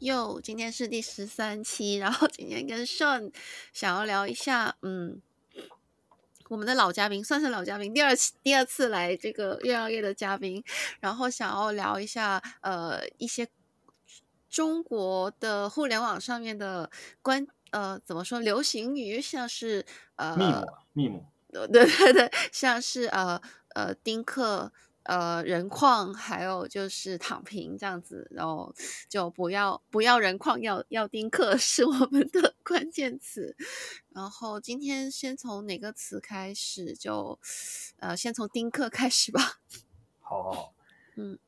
[0.00, 3.32] 哟，今天是第十三期，然后今天跟 Sean
[3.72, 5.20] 想要聊一下，嗯，
[6.48, 10.62] 我们的老嘉宾算是老嘉宾，第二次第二次来这个月亮夜的嘉宾，
[11.00, 13.48] 然后想要聊一下，呃，一些
[14.48, 16.88] 中国的互联网上面的
[17.20, 19.84] 关，呃，怎么说流行语，像是
[20.14, 23.40] 呃，密母，密母，对对对，像是呃
[23.74, 24.72] 呃丁克。
[25.08, 28.74] 呃，人矿还有就是躺平这样子，然后
[29.08, 33.56] 就不要不要人矿，要要丁克 是我们的 关键词。
[34.12, 37.06] 然后今天先从哪个词开始就？
[37.06, 37.38] 就
[37.98, 39.40] 呃，先从丁克开始吧。
[40.20, 40.74] 好 好好，
[41.16, 41.38] 嗯，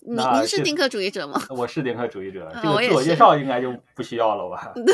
[0.00, 1.40] 您您是丁克主义者吗？
[1.48, 4.72] 我是丁克主义者，啊、这个自我介绍应该就不需要了吧？
[4.74, 4.84] 对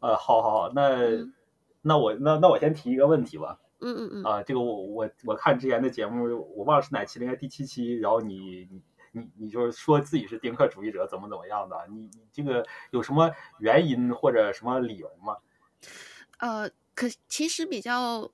[0.00, 1.34] 呃，好好好，那、嗯、
[1.82, 3.58] 那我那那我先提一个问题吧。
[3.80, 6.24] 嗯嗯嗯啊，这个我我我看之前的节目，
[6.56, 7.94] 我忘了是哪期，应该第七期。
[7.96, 11.76] 然后你你你你就是说自己是丁克主义者，怎么怎么样的？
[11.90, 15.36] 你你这个有什么原因或者什么理由吗？
[16.38, 18.30] 呃，可其实比较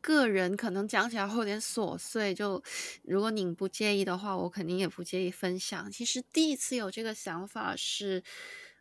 [0.00, 2.34] 个人，可能讲起来会有点琐碎。
[2.34, 2.62] 就
[3.04, 5.90] 如果您不介意的话，我肯定也不介意分享。
[5.90, 8.22] 其实第一次有这个想法是，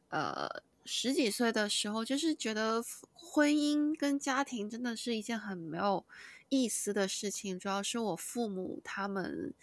[0.10, 0.64] 呃。
[0.94, 6.06] 十几岁的时候，就是觉得婚姻跟家庭真的是一件很没有
[6.50, 7.58] 意思的事情。
[7.58, 9.54] 主要是我父母他们，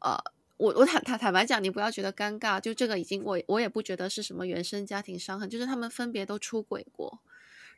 [0.00, 0.14] 呃，
[0.58, 7.18] 我我坦坦坦白讲，你不要觉得尴尬，就这个已经我我也不觉得是什么原生家庭伤痕，就是他们分别都出轨过，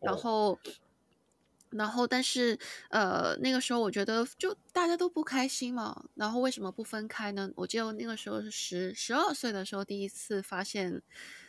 [0.00, 0.58] 然后，
[1.70, 2.58] 然后但是
[2.90, 7.48] 呃那个时候我觉得就大家都不开心嘛，然后为什么不分开呢？
[7.54, 11.00] 我记得那个时候是十十二岁的时候第一次发现，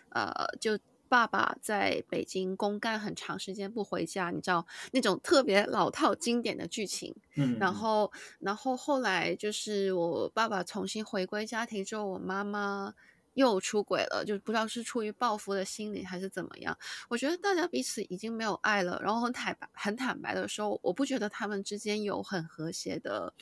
[0.09, 0.31] 呃
[0.61, 0.77] 就。
[1.07, 7.15] 爸爸在北京公干很长时间不回家，你知道那种特别老套经典的剧情。
[7.35, 12.93] 嗯，然后，然后后来就是我爸爸重新回归家庭之后，我妈妈
[13.33, 16.77] 又出轨了，就不知道是出于报复的心理还是怎么样。
[17.09, 23.33] 我觉得大家彼此已经没有爱了，然后很坦白、很坦白的说，我不觉得他们之间有很和谐的。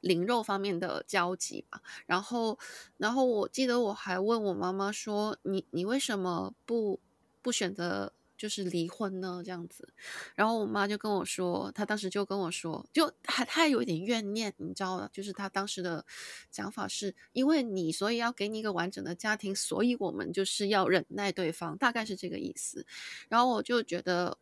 [0.00, 2.58] 灵肉方面的交集吧，然后，
[2.98, 7.00] 然后我记得我还问我妈妈说：“你你为什么不
[7.40, 9.88] 不选择就是离婚呢？”这样子，
[10.34, 16.04] 然后我妈就跟我说，她当时就跟我说，就还她有一点怨念，你知道的，就是她当时的
[16.50, 22.84] 讲法是因为你，所以要给你一个完整的家庭，所以我们就是要忍耐对方，大概是这个意思。
[23.28, 24.36] 然后我就觉得，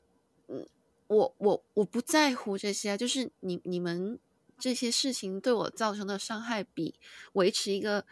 [0.49, 0.67] 嗯，
[1.09, 4.19] 我我我不在乎这些，就是你你们。
[4.61, 6.95] 这些事情对我造成的伤害，比
[7.33, 8.05] 维持一个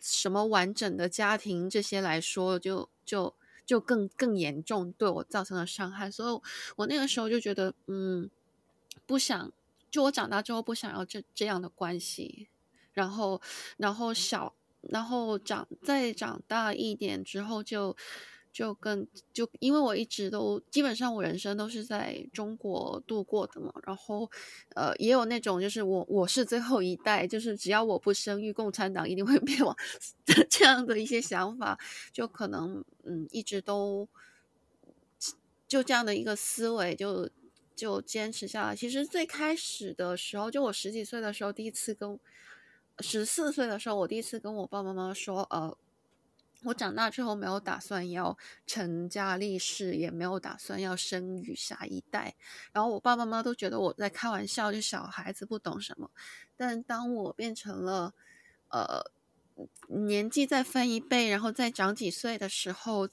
[0.00, 3.34] 什么完整的家庭这些来说就，就
[3.66, 6.10] 就更更严重，对我造成的伤害。
[6.10, 6.40] 所以，
[6.76, 8.30] 我那个时候就觉得，嗯，
[9.06, 9.52] 不想，
[9.90, 12.48] 就我长大之后不想要这这样的关系。
[12.92, 13.40] 然后，
[13.76, 17.62] 然后小，然后长再长大一点之后。
[17.62, 17.96] 就
[18.52, 24.28] 就跟就因为我一直都基本上我人生都是在中国度过的嘛，然后
[24.74, 29.76] 呃也有那种就是我我是最后一代，就是只要我不生育，共产党一定会 灭亡
[30.48, 31.78] 这样的一些想法，
[32.12, 34.08] 就可能嗯一直都
[35.68, 37.30] 就这样的一个思维就
[37.76, 38.74] 就坚持下来。
[38.74, 42.18] 其实最开始的时候，就我十几岁的时候，第一次跟
[42.98, 45.76] 十四岁的时候，我第一次跟我爸爸妈妈说呃。
[46.64, 52.34] 我长大之后没有打算要成家立室，也没有打算要生育下一代。
[52.72, 56.10] 然后我爸爸妈妈都觉得我在开玩笑，就小孩子不懂什么。
[56.56, 58.14] 但当我变成了，
[58.68, 59.10] 呃。
[59.88, 63.08] 年纪再翻一倍，然后再长几岁的时候，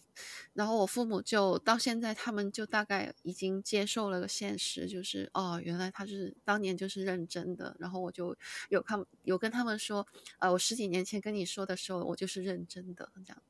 [0.53, 7.75] 然后我父母就到现在，他们就大概已经接受了个现实，就是哦，原来他是当年就是认真的。
[7.79, 8.35] 然后我就
[8.69, 10.05] 有看有跟他们说，
[10.39, 13.41] 呃，我十几年前跟你说的时候，我就是认真的这样。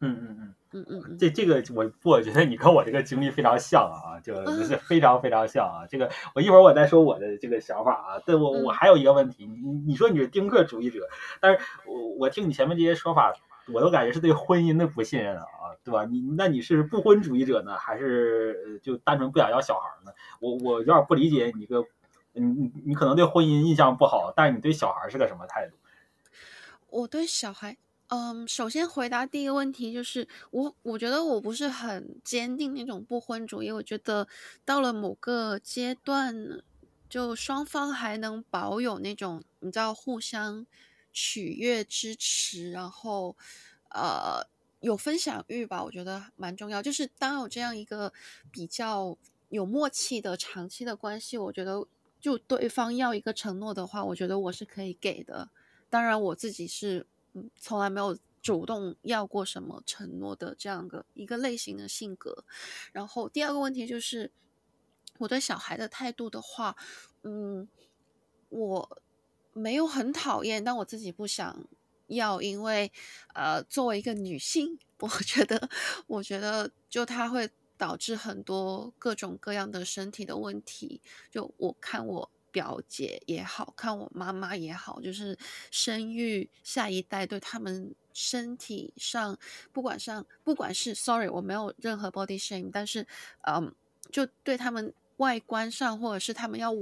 [0.00, 5.86] 嗯嗯嗯嗯嗯嗯，这这个我我觉得你跟我这个经历非常像啊，就是非常非常像啊。
[5.88, 8.18] 这个我一会儿我再说我的这个想法啊。
[8.26, 9.56] 对，我我还有一个问题，你
[9.86, 11.00] 你说你是丁克主义者，
[11.40, 13.32] 但是我我听你前面这些说法，
[13.72, 15.46] 我都感觉是对婚姻的不信任啊，
[15.82, 16.04] 对吧？
[16.04, 20.12] 你那你是不婚主义者呢，还是就单纯不想要小孩呢？
[20.40, 21.82] 我我有点不理解你个，
[22.34, 25.76] 你你你可能对婚姻印象不好，但是你对小孩是个什么态度？
[26.90, 27.78] 我对小孩。
[28.08, 33.70] 嗯，首先回答第一个问题，就是我我觉得我不是很坚定那种不婚主义。
[33.70, 34.28] 我觉得
[34.64, 36.62] 到了某个阶段，
[37.08, 40.66] 就双方还能保有那种你知道互相
[41.12, 43.36] 取悦、支持，然后
[43.90, 44.46] 呃
[44.80, 46.80] 有分享欲吧，我觉得蛮重要。
[46.80, 48.12] 就是当有这样一个
[48.52, 49.18] 比较
[49.48, 51.86] 有默契的长期的关系，我觉得。
[52.18, 55.50] 就对方要一个承诺的话，我觉得我是可以给的。
[55.88, 57.06] 当然，我自己是
[57.56, 62.44] 从来没有主动要过什么承诺的这样的一个类型的性格。
[62.92, 64.30] 然后第二个问题就是，
[65.18, 66.76] 我对小孩的态度的话，
[67.22, 67.68] 嗯，
[68.48, 69.02] 我
[69.52, 71.66] 没有很讨厌，但我自己不想
[72.06, 72.92] 要，因为
[73.34, 75.68] 呃，作为一个女性，我觉得，
[76.06, 77.50] 我觉得就他会。
[77.78, 81.02] 导致很多各种各样的身体的问题。
[81.30, 85.38] 就我看我表姐也好，看我妈妈也好，就是
[85.70, 89.38] 生育下一代对他们身体上，
[89.74, 93.06] 不管上不管是 sorry，我没有任何 body shame，但是
[93.46, 93.74] 嗯，
[94.10, 96.72] 就对他们外观上，或者是他们要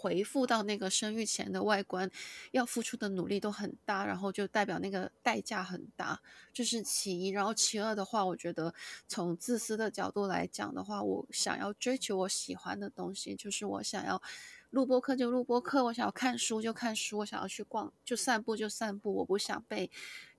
[0.00, 2.10] 回复到那个生育前的外观，
[2.52, 6.22] 要付出的努力都很大，然后就代表那个代价很大，
[6.54, 7.28] 这、是其一。
[7.28, 8.72] 然后其二的话，我觉得
[9.08, 14.22] 从自私的角度来讲的话，我想要追求我喜欢的东西，就是我想要
[14.70, 19.90] 录播课就录播课，我想要看书就看书，我想要去逛就散步就散步，我不想被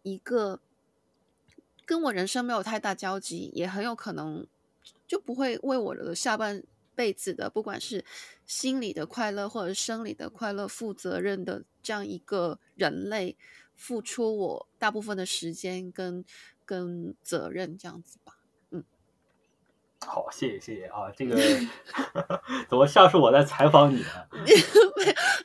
[0.03, 0.59] 一个
[1.85, 4.45] 跟我人生没有太大交集，也很有可能
[5.07, 6.63] 就不会为我的下半
[6.95, 8.05] 辈子的，不管是
[8.45, 13.35] 心理的快乐或者生理的快乐，负责任的这样一个人类，
[13.75, 16.23] 付出我大部分的时间跟
[16.65, 18.38] 跟责任，这样子吧。
[20.05, 21.35] 嗯，好，谢谢谢谢啊，这个
[22.69, 24.05] 怎么像是我在采访你 呢？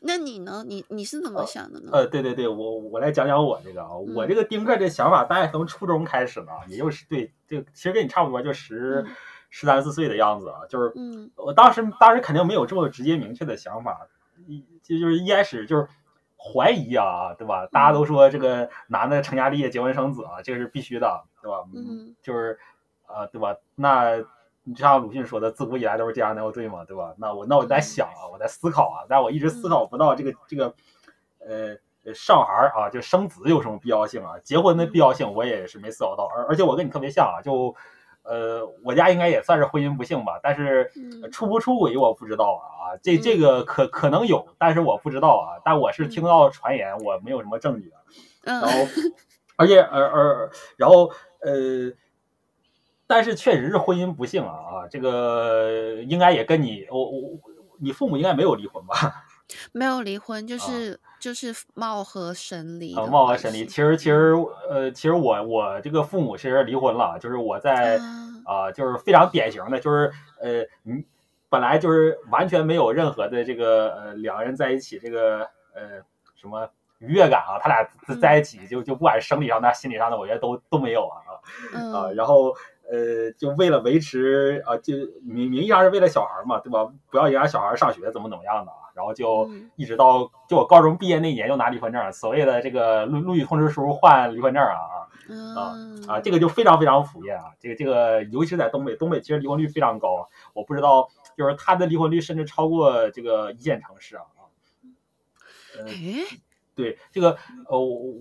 [0.02, 0.64] 那你呢？
[0.66, 1.90] 你你是怎么想的呢？
[1.92, 9.04] 呃，对对对，我我来讲讲我这个啊，嗯、我这个丁克这想法大概从初中开始吧，也就是对这个其实跟你差不多，就十。
[9.06, 9.14] 嗯
[9.56, 14.08] 十三四岁的样子啊，就是嗯，我当时当时肯定没有这么直接明确的想法，
[14.48, 15.86] 一就就是一开始就是
[16.36, 17.64] 怀疑啊，对吧？
[17.70, 21.58] 大家都说这个男的成家立业、结婚生子啊，这个是必须的，对吧？
[21.72, 22.58] 嗯，就是，
[23.06, 23.54] 啊，对吧？
[23.76, 24.16] 那
[24.64, 26.84] 你就像鲁迅说的，自古以来都是这样，哪有对吗？
[26.84, 27.14] 对吧？
[27.18, 30.74] 那我那我在想啊，我在思考啊，但我一直思考不到这个这个，
[31.40, 34.38] 呃，上孩儿啊，就生子有什么必要性啊？
[34.42, 37.74] 结婚的必要性我也是没思考到，而而且我跟你特别像啊，就。
[38.26, 40.90] 呃，我家应该也算是婚姻不幸吧，但是
[41.30, 48.00] 出不出轨我不知道啊，这这个可可能有，但是我不知道啊，但我是听到传言，我没有什么证据啊。
[48.42, 48.68] 然后，
[49.56, 51.10] 而且而而然后
[51.42, 51.92] 呃，
[53.06, 57.40] 但是确实是婚姻不幸啊啊，这个应该也跟你我我
[57.78, 59.24] 你父母应该没有离婚吧？
[59.72, 60.94] 没有离婚，就是。
[60.94, 63.64] 啊就是貌合神离啊，貌合神离。
[63.64, 64.34] 其实，其实，
[64.68, 67.96] 呃，其实我我这个父母其实离婚了，就是我在
[68.44, 71.02] 啊、呃，就是非常典型的，就是呃，你
[71.48, 75.38] 本来就是完全没有任何的这个呃两个人在一起这个
[75.74, 76.02] 呃
[76.36, 76.68] 什么
[76.98, 77.88] 愉悦感啊，他俩
[78.20, 81.16] 在一起就就不管是生理上的、心理上的，我觉得都都没有啊
[81.72, 82.54] 啊，然后
[82.90, 86.92] 呃，就为了维持啊，就名名义上是为了小孩嘛，对吧？
[87.10, 88.78] 不要影响小孩上学，怎么怎么样的啊。
[88.94, 94.96] 然后就一直到就我高中毕业那年就拿离婚证，所谓的这个录录取通知书换离婚证啊啊
[95.56, 95.74] 啊
[96.06, 96.20] 啊！
[96.20, 104.46] 这个就非常非常普遍啊，这个这个尤其是在东北，东北其实离婚率非常高，我不知道就是他的离婚率甚至超过这个一线城市啊啊。
[105.78, 105.86] 呃，
[106.76, 107.36] 对这个
[107.68, 108.12] 呃我我。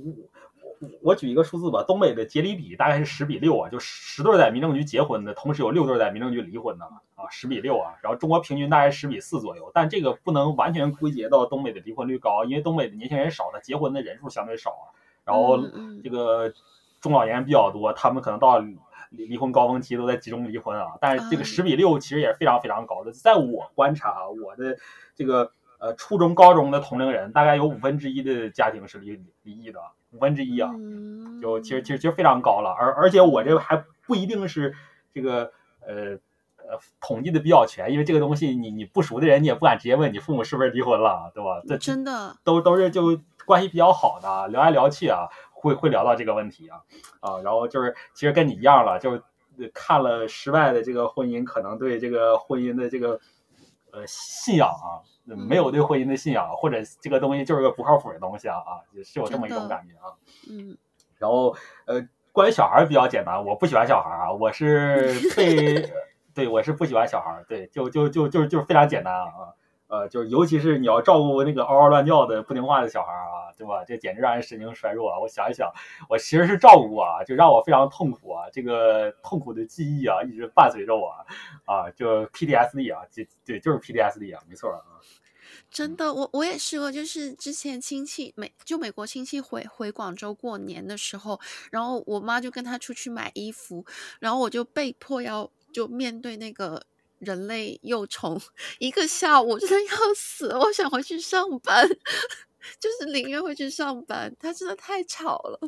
[1.02, 6.86] 我举一个数字吧，东北的结离比大概是十比六啊，就十对在民政局结婚的，同时有六对在民政局离婚的
[7.16, 7.94] 啊，十比六啊。
[8.02, 14.86] 然后中国平均大概十比四左右，但这个不能完全归结到东北的离婚率高，因为东北的年轻人少，他结婚的人数相对少啊。
[15.26, 15.60] 然后
[16.04, 16.54] 这个
[17.02, 18.78] 中老年人比较多，他们可能到离
[19.10, 20.94] 离婚高峰期都在集中离婚啊。
[21.00, 24.78] 但是这个十比六其实也是非常非常高的，在我观察我的
[25.16, 29.80] 这个呃初中高中的同龄人，大概有五分之一的家庭是离离异的。
[30.14, 30.72] 五分之一啊，
[31.42, 34.74] 就其实其实其实非常高了，而而且我这个还不一定是
[35.14, 35.52] 这个
[35.86, 36.18] 呃
[36.58, 41.62] 呃统计的比较全，因为这个东西你你不熟的人你也不敢直接问你父母是不是离婚了，对吧？
[41.68, 46.80] 这真的都都是就关系比较好的，聊来聊去啊，会会聊到这个问题啊
[47.20, 49.22] 啊，然后就是其实跟你一样了，就是
[49.74, 53.20] 看了失败的这个婚姻，可能对这个婚姻的这个
[53.94, 55.00] 呃信仰啊。
[55.26, 60.12] 没有对婚姻的信仰，或者这个东西就是个不靠谱的东西啊啊，也是有这么一种感觉啊。
[60.50, 60.78] 嗯，
[61.18, 65.90] 然后呃，关于小孩比较简单，我不喜欢小孩啊，我是被
[66.34, 69.32] 对，我是不喜欢小孩，对，就就就就就非常简单啊。
[69.94, 73.86] 呃，就是尤其是你要照顾那个嗷嗷乱叫的不听话的小孩啊，对吧？
[73.86, 75.20] 这简直让人神经衰弱啊！
[75.20, 75.72] 我想一想，
[76.10, 81.22] 我其实是照顾啊，就让我非常痛苦啊，这个痛苦的记忆啊，一直伴随着我啊，
[81.66, 84.82] 啊，就 PTSD 啊，就对，就是 PTSD 啊，没错啊。
[85.70, 93.86] 真的，我我也试过，就是之前亲戚美就美国亲戚回回广州过年的时候，然后我妈就跟他出去买衣服，
[94.20, 96.82] 然后我就被迫要就面对那个。
[97.24, 98.40] 人类幼虫，
[98.80, 101.88] 一个下午真的要死，我想回去上班，
[102.80, 105.60] 就是宁愿回去上班，它真的太吵了。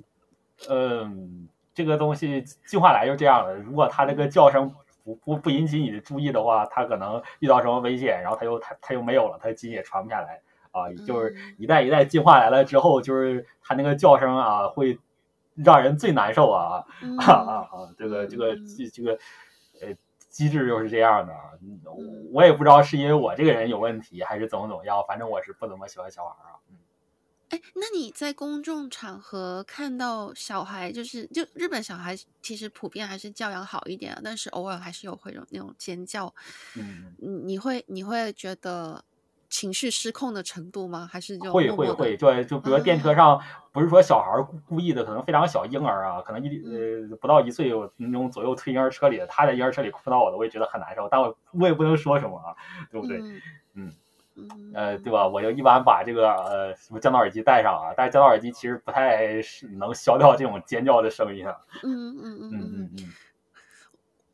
[0.70, 3.56] 嗯，这个东西进化来就这样了。
[3.56, 10.92] 如果它这个叫声不不不引起你的注意的话，它可能遇到什么危险，然后它又它它又没有了，它的基因也传不下来啊。
[11.08, 14.98] 就是一代一代进化来了之后，就是它那个叫声啊会。
[15.64, 16.84] 让人最难受啊！
[17.02, 17.96] 嗯、啊啊啊！
[17.98, 19.18] 这个这个这这个
[19.80, 19.88] 呃
[20.36, 21.34] 机制又是这样的。
[22.34, 25.02] 我也不知道是因为我这个人有问题，还是怎么怎么样。
[25.08, 26.60] 反正我是不怎么喜欢小孩啊。
[26.70, 26.76] 嗯。
[27.52, 36.36] 哎，那你在公众场合看到小孩，就是就日本小孩其实普遍还是教养好一点啊，但是偶尔还是有会有那种尖叫。
[36.76, 37.16] 嗯。
[37.18, 39.06] 你会你会觉得？
[39.56, 41.08] 情绪失控的程度吗？
[41.10, 46.50] 还是就会会会就就比如电车上，不是说小孩故意的，可能非常小婴儿啊，可能一
[47.10, 52.52] 呃不到一岁那种左右推婴儿车里的，他在婴儿车里哭闹我的，我也觉得很难受，但我我也不能说什么啊，
[52.92, 53.18] 对不对？
[53.76, 53.90] 嗯
[54.36, 55.26] 嗯呃对吧？
[55.26, 61.56] 我就一般把这个呃什么降噪耳机戴上啊，但是降噪耳机其实不太是能消掉这种尖叫的声音啊。
[61.84, 63.14] 嗯嗯嗯嗯嗯嗯。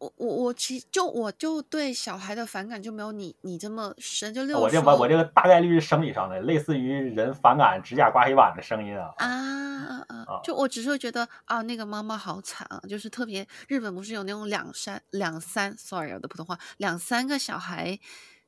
[0.01, 10.41] 我我我其实就我就对小孩的反感就没有你你这么深，就六我这我我这个大概率是生理上的，类似于人反感指甲刮黑板的声音啊啊啊啊！
[10.43, 17.99] 就我只是会觉得啊，那个妈妈好惨啊，就是特别日本不是有那种两三两三，sorry 我的普通话两三个小孩，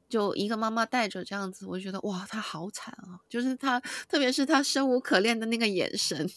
[0.10, 3.80] 就一个妈妈带着这样子，我就觉得哇，她好惨啊，就是她
[4.10, 6.28] 特别是她生无可恋的那个眼神，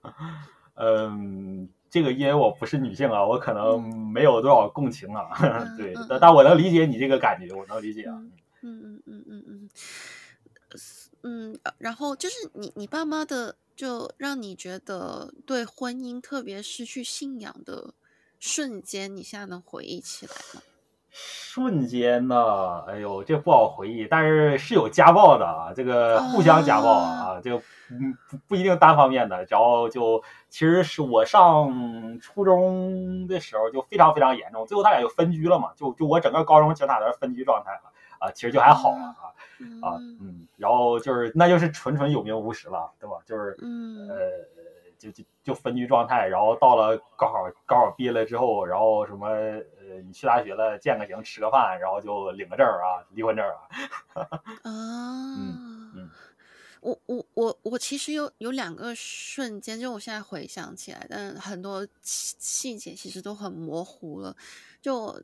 [0.80, 1.68] 嗯。
[1.90, 3.82] 这个因为我不是女性啊，我可能
[4.12, 5.28] 没有多少共情啊。
[5.42, 8.14] 嗯、 对，但、嗯、但我能理解你这个感觉，我能理解啊。
[8.14, 8.32] 嗯
[8.62, 9.70] 嗯嗯嗯嗯
[11.22, 17.92] 嗯，然后就是你你爸妈的，就让你觉得对婚姻特别失去信仰的
[18.38, 20.62] 瞬间，你现在能回忆起来吗？
[21.10, 22.80] 瞬间呢？
[22.86, 27.56] 哎呦，这不好回忆，但是是有家暴的啊，这个互相家暴啊，啊这个
[27.90, 37.90] 嗯不不一定单方面的，然后就其实是我上初中的时候就非常非常严重，最后他俩就分居了嘛，就就我整个高中其实他都是分居状态了
[38.20, 39.32] 啊，其实就还好了啊
[39.82, 43.16] 啊嗯，然后就是那就是纯纯有名无实了，对吧？
[43.26, 44.16] 就是嗯呃
[45.00, 49.64] 就就就分居状态，然后到了高考高考毕业了之后，然后什么呃。
[50.06, 54.22] 你去大学了，见个行，吃个饭，然后就领个证啊，离婚证啊。
[54.62, 54.62] 啊，
[55.36, 56.10] 嗯嗯，
[56.80, 64.34] 我我我我其实有有两个瞬间，就我现在回想起来，但很多细节其实都很模糊了。
[64.80, 65.20] 就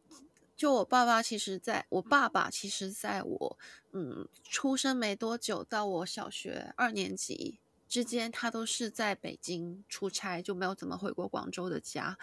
[0.56, 3.56] 就我爸爸，其实在我爸爸，其实在我
[3.92, 7.60] 嗯出生没多久，到我小学二年级。
[7.88, 12.18] 之间，他都是在北京出差，就没有怎么回过广州的家。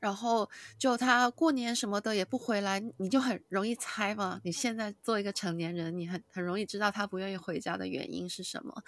[0.00, 4.40] 然后，就他过年什么的也不回来，你就很容易猜嘛。
[4.44, 8.82] 你现在做一个成年人，你很很容易知道他不愿意回家的原因是什么。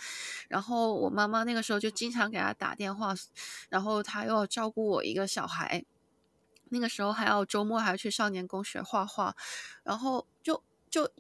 [0.49, 3.15] 然后，我妈妈那个时候就经常给他打电话，
[3.69, 5.85] 然后他又要照顾我一个小孩，
[6.71, 9.37] 那个时候还要周末还要去少年宫学画画，
[9.83, 11.11] 然后就就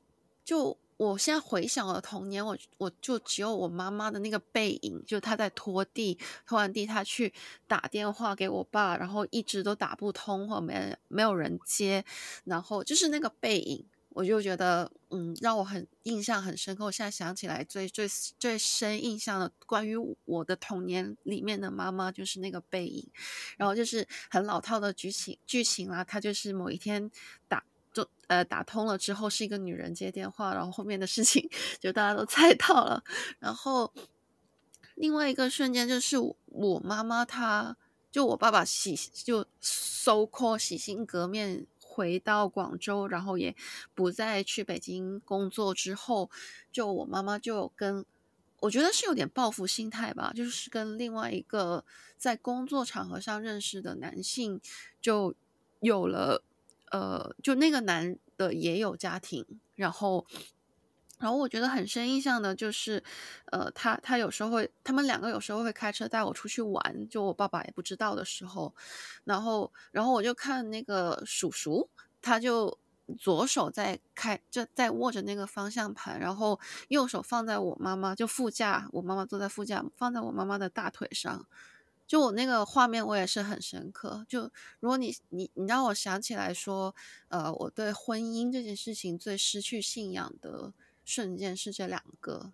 [0.45, 0.79] 就。
[0.97, 7.33] 我现在回想我的童年，我我就只有我妈妈的那个背影，就她在拖地，拖完地她去
[7.67, 12.05] 打电话给我爸，然后一直都打不通或没没有人接，
[12.45, 16.85] 然后就是那个背影，我就觉得嗯，让我很印象很深刻。
[16.85, 18.07] 我现在想起来最最
[18.39, 23.05] 最深印象的关于我的童年里面的妈妈就是那个背影，
[23.57, 27.11] 然后就是很老套的剧情剧情啦，她就是某一天
[27.49, 27.65] 打。
[27.95, 31.49] 就呃打通了之后是一个女人接电话，然后后面的事情
[31.79, 33.05] 就大家都 猜到了。
[33.39, 33.95] 然后
[34.97, 37.77] 另外一个瞬间就是我妈妈她
[38.11, 43.55] 就我爸爸洗就 so call 洗心革面回到广州，然后也
[43.95, 46.29] 不再去北京工作之后，
[46.73, 48.05] 就我妈妈就跟
[48.61, 51.85] 我觉得是有点报复心态吧，就是跟另外一个
[52.17, 54.61] 在工作场合上认识的男性
[55.01, 55.35] 就
[55.79, 56.43] 有了。
[56.95, 60.25] 呃，就那个男的也有家庭，然后，
[61.19, 63.03] 然后我觉得很深印象的就是，
[63.47, 68.73] 呃，他他有时候会，他们两个有时候会开车带我出去玩，就我爸爸也不知道的时候，
[69.25, 71.91] 然后，然后我就看那个叔叔，
[72.23, 72.79] 他就
[73.19, 76.61] 左手在开，就在握着那个方向盘，然后
[76.91, 81.45] 右手放在我妈妈就副驾，我妈妈坐在副驾，放在我妈妈的大腿上。
[82.07, 84.25] 就我那个画面，我也是很深刻。
[84.29, 86.95] 就如果你你你让我想起来说，
[87.29, 90.73] 呃，我对婚姻这件事情最失去信仰的
[91.05, 92.53] 瞬间是这两个。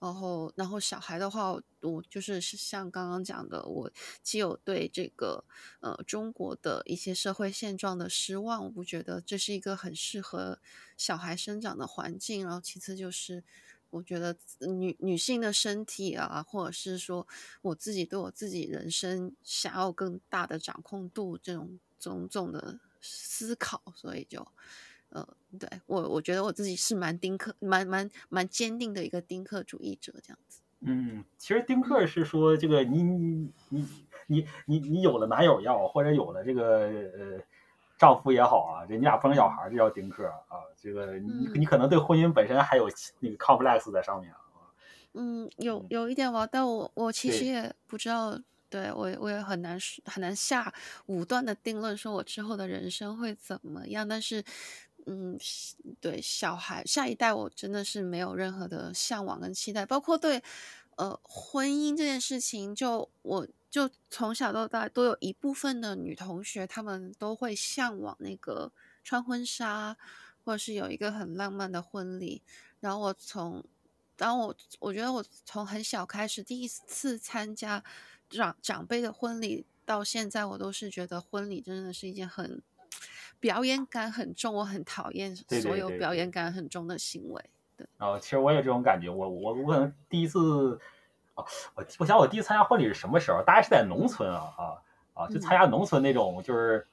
[0.00, 3.90] 然后，然后小孩的话，我就是像刚刚讲的，我
[4.22, 5.44] 既有对这个
[5.80, 10.58] 呃中国的一些社会现状的失望，我不觉得这是一个很适合
[10.98, 12.44] 小孩生长的环境。
[12.44, 13.44] 然后，其次就是
[13.94, 17.26] 我觉得女女性的身体啊，或者是说
[17.62, 24.46] 我自己对我自己人生想要更大的掌控度，这种种种的思考，所以就。
[25.10, 25.24] 呃，
[25.60, 30.60] 对我，我觉得我自己是蛮丁克，蛮蛮蛮坚定的一个丁克主义者，这样子。
[30.80, 33.86] 嗯，其实丁克是说，这个你你你
[34.26, 37.40] 你你你有了男友要，或者有了这个呃
[37.98, 40.58] 丈夫也好啊，这你俩不生小孩，这叫丁克啊。
[40.76, 42.88] 这个你、嗯、你可能对婚姻本身还有
[43.20, 44.38] 那个 complex 在上面啊。
[45.14, 48.32] 嗯，有有一点吧，但我我其实也不知道，
[48.68, 50.72] 对，对我我也很难很难下
[51.06, 54.44] 武断的定论，说我之后的人生会怎么样，但是。
[55.06, 55.38] 嗯，
[56.00, 60.42] 对小孩下一代，我真的是没有任何的向往跟期待，包括对
[60.96, 68.72] 呃婚姻这件事情，就我就从小到大都有一部分的女同学，她们都会向往那个
[69.02, 69.96] 穿婚纱，
[70.44, 72.42] 或者是有一个很浪漫的婚礼。
[72.80, 73.64] 然后我从，
[74.16, 77.82] 然后我我觉得我从很小开始第一次参加
[78.28, 82.62] 长长辈的婚礼，到现在我都是觉得婚礼真的是一件很。
[83.40, 87.42] 表演感很重，我很讨厌所有表演感很重的行为。
[87.42, 87.50] 对，
[87.98, 89.08] 哦，其实我也有这种感觉。
[89.08, 90.38] 我我我可能第一次，
[91.34, 93.42] 哦，我我想我第一次参加婚礼是什么时候？
[93.42, 94.62] 大概是在农村啊啊
[95.14, 96.86] 啊，就参加农村那种，就是、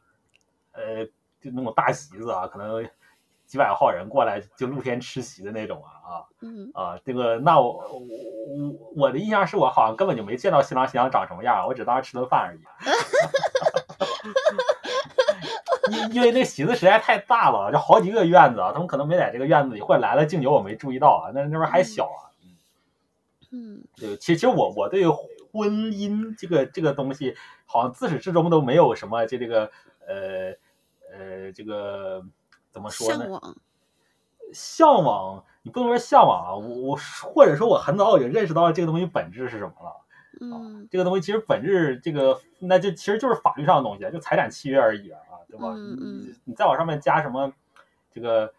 [0.73, 1.05] 嗯、呃，
[1.41, 2.87] 就那种大席子啊，可能
[3.45, 6.23] 几百号人过来就露天吃席的那种啊
[6.73, 8.01] 啊这个那我我
[8.95, 12.61] 我的印象是我好像根本就没见到新郎新娘长什么样，我只当时吃顿饭而已。
[15.91, 21.31] 因 因为那席子实在太大了，就好几个院子啊，他们可能没在这个院子里，或者来了敬酒我没注意到啊。
[21.33, 22.31] 那那边还小啊，
[23.51, 25.07] 嗯，对，其实其实我我对
[25.51, 29.71] 婚姻这个这个东西，好像自始至终都没有什么这这个
[30.07, 30.53] 呃
[31.11, 32.23] 呃这个
[32.71, 33.25] 怎么说呢？
[33.25, 33.55] 向往，
[34.53, 39.97] 向往，你不能说向往啊，我我或者说我很早我就认识到了这个东西本质是什么了。
[40.39, 45.19] 嗯，这个东西其实本质这个那就其实就是法律上的东西，就财产契约而已啊。
[45.51, 45.67] 对吧？
[45.75, 47.51] 嗯嗯、你你再往上面加什么
[48.09, 48.53] 这个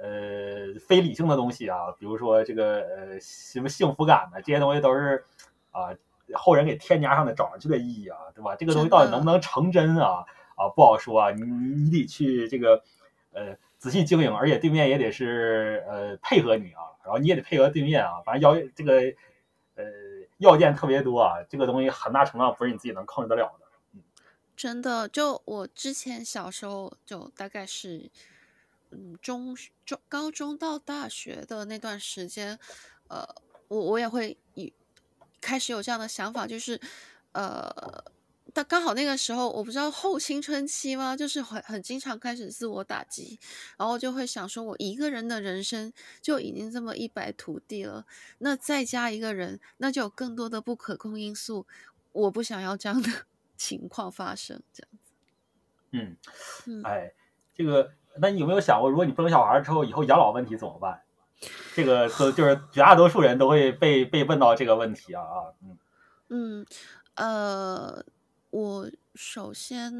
[0.00, 1.92] 呃非理性的东西啊？
[1.98, 4.40] 比如说这个呃什么幸福感呢？
[4.40, 5.24] 这些东西都是
[5.70, 5.94] 啊
[6.34, 8.56] 后人给添加上的找上去的意义啊，对吧？
[8.56, 10.24] 这个东西到底能不能成真啊？
[10.56, 12.82] 啊不好说啊，你你你得去这个
[13.32, 18.94] 呃仔细经营，而且对面也得是呃配合你啊，然后你也得配合对面啊，反正要这个
[19.76, 19.84] 呃
[20.38, 23.66] 要件特别多啊，这个东西很大程度上不是你自己能控制得了的。
[24.58, 28.10] 真的，就我之前小时候，就大概是，
[28.90, 32.58] 嗯，中中高中到大学的那段时间，
[33.06, 33.24] 呃，
[33.68, 34.72] 我我也会以
[35.40, 36.80] 开始有这样的想法，就是，
[37.30, 37.72] 呃，
[38.52, 41.16] 但刚好那个时候，我不知道后青春期吗？
[41.16, 43.38] 就是很很经常开始自我打击，
[43.76, 48.04] 然后就会想说，我一个人的人生就已经这么一败涂地了，
[48.38, 51.64] 那再加一个人，那就有更多的不可控因素，
[52.10, 53.26] 我不想要这样的。
[53.58, 55.12] 情况发生这样子，
[56.70, 57.12] 嗯，哎，
[57.54, 61.02] 这个，那你有没有想过，如果你不生小孩之后，以后养老问题怎么办？
[61.74, 65.78] 这个和就是绝大多数人都会被被问到这个问题啊啊，嗯
[66.28, 66.66] 嗯
[67.14, 68.04] 呃，
[68.50, 69.92] 我首先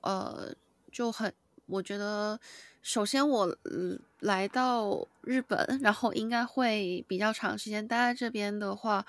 [0.00, 0.54] 呃
[0.92, 1.32] 就很，
[1.66, 2.38] 我觉得
[2.82, 3.56] 首先我
[4.20, 9.04] 来到日本，然后应该会比较长时间待在这边的话。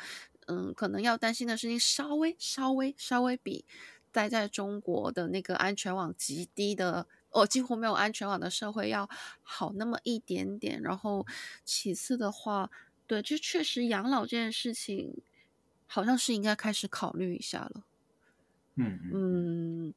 [0.48, 3.66] 嗯，可能要担心的事情稍微、稍微、稍微比
[4.12, 9.10] 待在中国的那个安全网极低的，哦，几乎没有安全网的社会要
[9.42, 10.82] 好那么一点点。
[10.82, 11.26] 然后，
[11.64, 12.70] 其次的话，
[13.08, 15.22] 对，就确实养老这件事情，
[15.86, 17.84] 好像是应该开始考虑一下了。
[18.78, 19.94] 嗯嗯，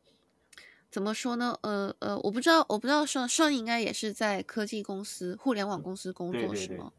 [0.91, 1.59] 怎么说呢？
[1.63, 6.93] 呃呃，我不知道，我不知道顺顺应该也是在科技公司、互联网公司工作，是吗？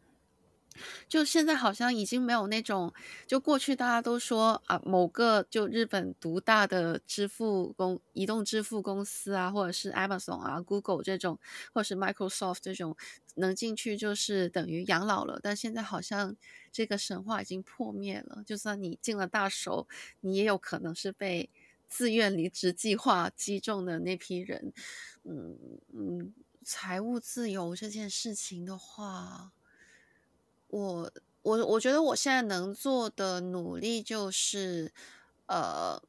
[1.07, 2.93] 就现在好像已经没有那种，
[3.27, 11.39] 就过去大家都说啊，某个就日本独大的支付公移动支付公司啊，或者是 Amazon 啊、Google 这种，
[11.73, 12.95] 或者是 Microsoft 这种，
[13.35, 15.39] 能进去就是等于养老了。
[15.41, 16.35] 但现在好像
[16.71, 18.43] 这个神话已经破灭了。
[18.45, 19.87] 就算你进了大手，
[20.21, 21.49] 你也有可能是被
[21.87, 24.73] 自愿离职计划击中的那批人。
[25.23, 25.57] 嗯
[25.93, 29.51] 嗯，财务自由这件事情的话。
[30.69, 34.91] 我我我觉得我现在能做的努力就是，
[35.47, 36.01] 呃，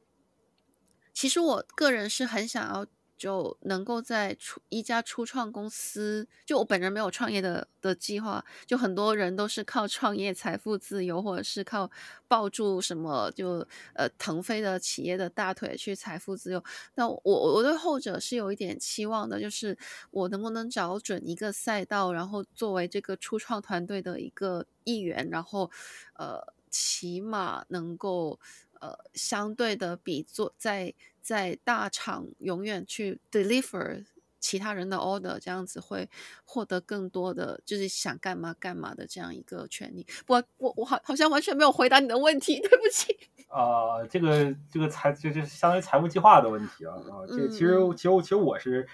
[1.12, 2.86] 其实我个人是很想要
[3.20, 11.90] 就能够在初一家初创公司，就我本人没有创业的的计划，就很多人都是靠创业财富自由，或者是靠
[12.26, 16.64] 抱住什么就呃腾飞的企业的大腿去财富自由。
[16.94, 19.76] 那我我对后者是有一点期望的，就是
[20.10, 25.70] 我能不能找准一个赛道，然后作为这个初创团队的一个一员，然后
[26.14, 28.40] 呃起码能够
[28.80, 30.94] 呃相对的比做在。
[31.20, 34.04] 在大厂永远去 deliver
[34.38, 36.08] 其他人的 order，这样子会
[36.44, 40.06] 获得更多的，就是想干嘛干嘛的这样一个权利。
[40.24, 43.16] 不我我好好像完全没有回答你的问题，对不起。
[43.48, 48.88] 啊、 呃，这个这个财就是相当于财务计划的问题啊啊，这个其实其实其实我是，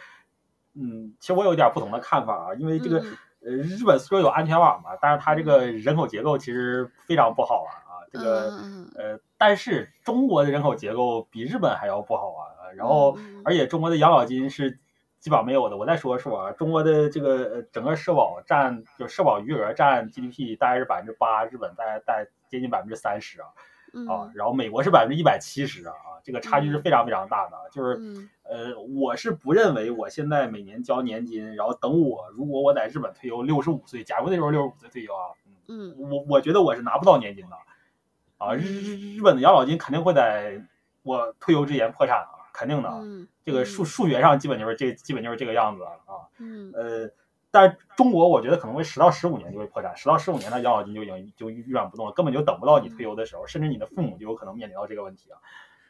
[0.75, 2.99] 嗯，其实我有一点不同的看法啊，因为这个
[3.41, 7.87] 呃日本虽然有安全网嘛，但是它这个人口结构其实非常不好啊。
[8.13, 8.51] 这个
[8.95, 14.71] 呃，但是中国的人口结构比日本还要不好啊，然后而且中国的养老金是
[15.19, 15.77] 基本上没有的。
[15.77, 23.49] 我再说说啊，中国的这个整个社保占就社保余额占 GDP 大概是百分之八，日本大概大概接近百分之三十啊
[24.09, 27.57] 啊，然后美国是百分之一百七十啊，这个差距是非常非常大的。
[27.71, 27.99] 就是
[28.43, 35.33] 呃，我是不认为我现在每年交年金，然后等我如果我在日本退休六十五岁，假如那时候六十五岁退休啊，
[35.69, 37.57] 嗯，我我觉得我是拿不到年金的。
[38.39, 40.63] 啊，日日日本的养老金肯定会在
[41.03, 42.89] 我退休之前破产啊，肯定的。
[42.91, 46.29] 嗯，这个数数学上基本就是这基本就是这个样子啊。
[46.39, 47.11] 嗯，呃，
[47.51, 55.39] 但是中国我觉得可能会十到十五年就会破产，十到十五年的养老金就已经就运转不动了，根本就等不到你退休的时候，甚至你的父母就有可能面临到这个问题啊。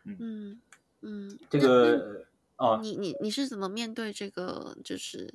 [0.05, 0.61] 嗯嗯，
[1.03, 2.25] 嗯，这个
[2.57, 5.35] 啊，你你你是怎么面对这个就是？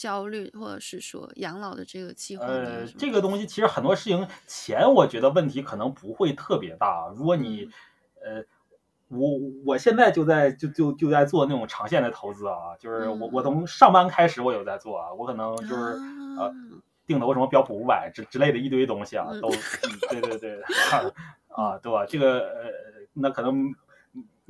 [0.00, 2.46] 焦虑，或者是说养老的这个计划。
[2.48, 7.12] 呃，这个东西其实很多事情，钱我觉得问题可能不会特别大。
[7.14, 7.68] 如果你，
[8.24, 8.44] 嗯、呃，
[9.08, 9.28] 我
[9.66, 15.74] 我现在就在就就就在做那种长线的投资啊，就是我我从上班开始我有在做啊，我可能就是、
[16.38, 16.54] 啊、呃
[17.06, 19.58] 定投什么标普五百之之类的一堆东西啊，都、嗯、
[20.08, 20.62] 对对对
[21.54, 22.06] 啊，对吧？
[22.06, 22.70] 这个呃，
[23.12, 23.74] 那可能。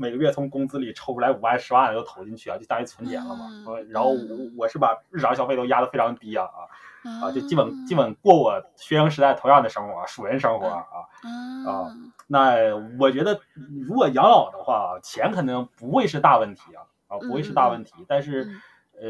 [0.00, 3.48] 每个月从工资里抽出来五万十万的都投进去啊，就当于存钱了嘛。
[3.50, 4.16] 嗯、然后我
[4.56, 6.64] 我是把日常消费都压得非常低啊啊、
[7.04, 10.84] 嗯、啊，就基本基本过我学生时代同样的生活，鼠人生活啊、
[11.22, 11.94] 嗯、啊。
[12.26, 13.38] 那我觉得
[13.86, 17.92] 如果养老的话，钱肯定不会是大问题啊啊，不会是大问题。
[17.98, 18.48] 嗯、但是
[18.94, 19.04] 呃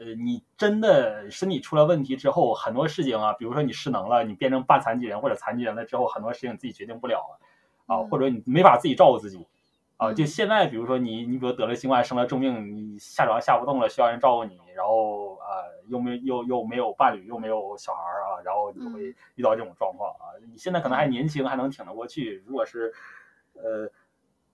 [0.00, 7.38] 呃，你真的身体出了问题之后，很多事情啊，比如说你失能了，你变成半残疾人或者残疾人了之后，很多事情你自己决定不了了
[7.86, 9.46] 啊，或者你没法自己照顾自己。
[10.00, 20.32] 啊，就现在，比如说你，你比如得了新冠，生了重病，你下床下不动了，需要人照顾你，然后啊，又没又又没有伴侣，又没有小孩啊，然后你就会遇到这种状况啊。
[20.50, 22.42] 你现在可能还年轻，还能挺得过去。
[22.46, 22.90] 如果是，
[23.52, 23.90] 呃，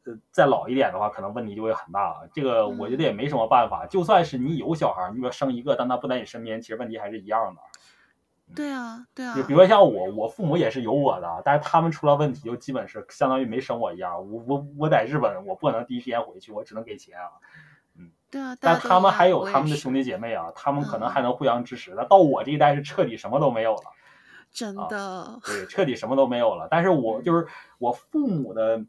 [0.06, 2.28] 呃，再老一点的话，可能问题就会很大。
[2.32, 3.86] 这个我觉得也没什么办法。
[3.86, 7.62] 就算是你有小孩，你说生一个，但他不在你身边，其实问题还是一样的。
[8.54, 9.34] 对啊，对啊。
[9.34, 14.14] 就比如说像我，我父母也是有我的，但是他们出了问题，就基本是相当于没生我一样。
[14.30, 17.26] 我我我在日本，我不可能第一时间回去，我只能给钱啊。
[17.98, 18.56] 嗯，对啊。
[18.60, 21.92] 但他们还有他们的兄弟姐妹啊，他们可能还能互相支持。
[21.96, 23.82] 那到我这一代是彻底什么都没有了，
[24.52, 24.96] 真的。
[24.96, 26.68] 啊，对， 彻底什么都没有了。
[26.70, 27.46] 但是我就是
[27.78, 28.80] 我父母的，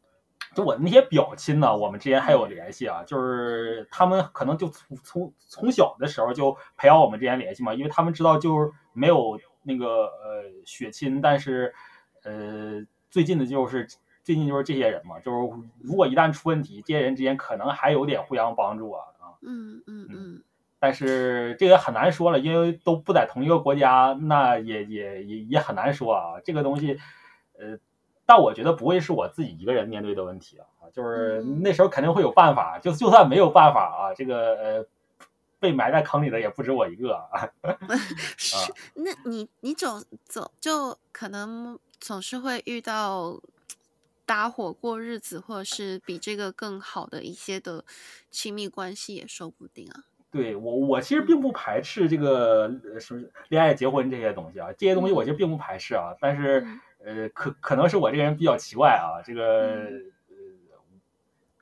[0.54, 3.04] 就我那些表亲呢，我们之间还有联系啊。
[3.04, 9.38] 就是他们可能就从从从小的时候就培养我们之间联系嘛，因为他们知道就是没有。
[9.68, 11.74] 那个呃血亲，但是
[12.24, 13.86] 呃最近的就是
[14.24, 15.38] 最近就是这些人嘛，就是
[15.82, 20.44] 如果一旦出问题，这些人之间可能还有点互相帮助啊啊，嗯嗯嗯，
[20.80, 26.98] 但是这个很难说了，因为都不在同一个国家，那也也也也很难说啊，这个东西
[27.60, 27.78] 呃，
[28.26, 34.88] 但我觉得不会是我自己一个人面对的问题啊，就是那时候肯定会有办法，就就算没有办法啊，这个呃。
[35.60, 37.50] 被埋在坑里的也不止我一个啊！
[38.38, 38.56] 是，
[38.94, 43.42] 那你你总总就可能总是会遇到
[44.26, 47.84] 搭伙过日子，或者是比这个更好的一些的
[48.30, 50.04] 亲密关系也说不定啊。
[50.30, 56.16] 对我，我其实并不排斥这个什么恋爱、结婚这些东西啊，这些东西我其实并不排斥啊。
[56.22, 56.68] 但是
[57.04, 59.90] 呃，可可能是我这个人比较奇怪啊，这个
[60.30, 60.36] 呃，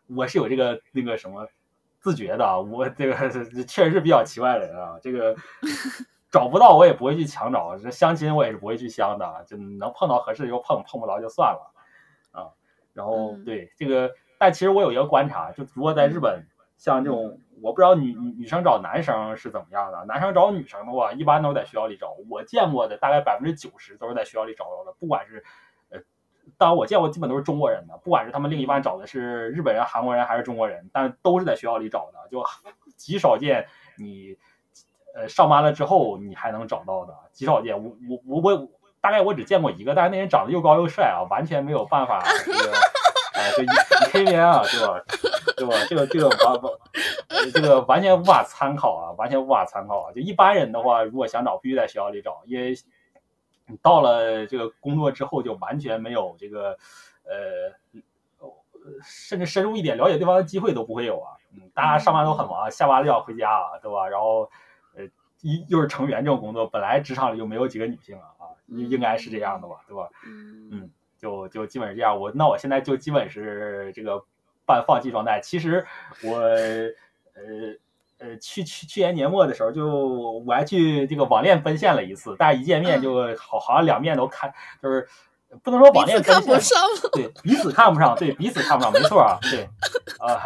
[0.07, 1.47] 我是有这个那个什么。
[2.05, 3.15] 自觉的啊，我这个
[3.65, 4.95] 确实是比较奇怪的人啊。
[5.01, 5.35] 这个
[6.29, 11.73] 找不到我也不会去强找，这相亲我也是不会去相的，就能碰到合适就碰，碰不着就算了
[12.31, 12.53] 啊。
[12.93, 16.45] 然后对这个，但其实我有一个观察，就如果在日本，
[16.77, 22.15] 像这种我不知道女女生找男生是怎么样的，男生找女生的话，一般都在学校里找。
[22.29, 25.64] 我见过的大概百分之九十都是在学校里找到的，不管是呃
[26.57, 32.43] 当然我见过基本都是中国人的，不管是他们另一半找的是日本人、韩国人还是中国人，但都是在学校里找的，就
[32.95, 34.37] 极少见你
[35.13, 37.83] 呃上班了之后你还能找到的，极少见。
[37.83, 38.67] 我我我我
[39.01, 42.71] 大概我只见过一个，但是那人长得又高又帅啊，完全没有办法 这个
[43.33, 45.03] 哎就以以 KVN 啊，对吧？
[45.57, 45.75] 对吧？
[45.89, 46.71] 这个这个完完
[47.53, 50.11] 这个完全无法参考啊，完全无法参考啊。
[50.13, 52.73] 就一般人的话，如果想找，必须在学校里找，因为。
[53.67, 56.77] 你到了这个工作之后，就完全没有这个，
[57.23, 57.73] 呃，
[59.01, 61.33] 甚至深入一点了解对方的机会都不会有啊。
[61.53, 64.07] 嗯，大家上班都很忙，下班就要回家啊，对吧？
[64.07, 64.49] 然后，
[64.95, 65.03] 呃，
[65.41, 70.09] 一又是成员这种工作，本来职场里就没有几个女性啊，啊，应该是这样的吧，对吧？
[70.27, 72.19] 嗯，就就基本是这样。
[72.19, 74.23] 我那我现在就基本是这个
[74.65, 75.39] 半放弃状态。
[75.41, 75.85] 其实
[76.23, 76.37] 我，
[77.33, 77.75] 呃。
[78.25, 85.07] 呃，去去去年年末的时候，就我还去这个网恋奔现了一次，但是一见面就好，好像两面都看，就是
[85.61, 89.69] 不能说网恋奔现，看不上，对彼此看不上，对彼此看不上，没错啊，对，
[90.17, 90.41] 啊，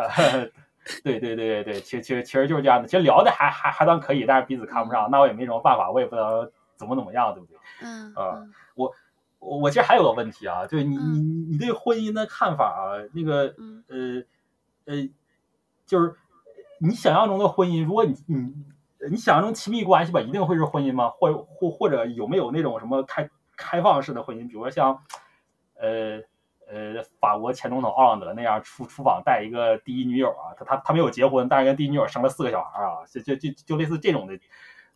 [1.03, 7.57] 对对对对对，其实其实其实就是这样的，其实聊的还还还算可以，但是彼此看不上，那我也没什么办法，我也不知道怎么怎么样，对不对？
[7.81, 8.43] 嗯，啊，
[8.75, 8.91] 我
[9.39, 11.19] 我我其实还有个问题啊，就是你你
[11.51, 13.53] 你对婚姻的看法啊，那个
[13.87, 14.23] 呃
[14.85, 15.09] 呃，
[15.85, 16.13] 就是。
[16.79, 18.53] 你想象中的婚姻，如果你你
[19.11, 21.09] 你想象中亲密关系吧，一定会是婚姻吗？
[21.09, 24.47] 或或或者有没有那种什么开开放式的婚姻？
[24.47, 25.01] 比如说像，
[25.75, 26.21] 呃
[26.67, 34.37] 呃，法国前总统奥朗德那样出出访带一个第一女友啊，他他他没有结婚，但是跟第一女友生了四个小孩啊，就就就就类似这种的，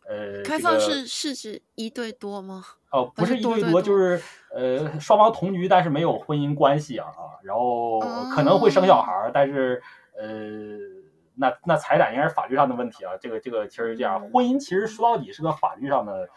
[0.06, 2.62] 呃，开放式是指一对多吗？
[2.90, 4.22] 哦，不是一对多，就是
[4.54, 8.00] 呃双方同居，但是没有婚姻关系啊啊，然后
[8.34, 9.82] 可能会生小孩，但是
[10.16, 10.93] 呃。
[11.36, 16.28] 那那财产应该是法律上的问题啊，这个这个其实是这样，婚姻其实说到底是个法律上的，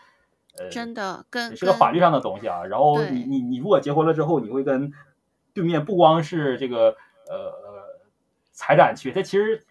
[0.58, 2.64] 呃，真的跟是个法律上的东西啊。
[2.66, 4.92] 然后你你你如果结婚了之后，你会跟
[5.54, 6.96] 对面不光是这个
[7.30, 8.00] 呃呃
[8.52, 9.66] 财产去，它其实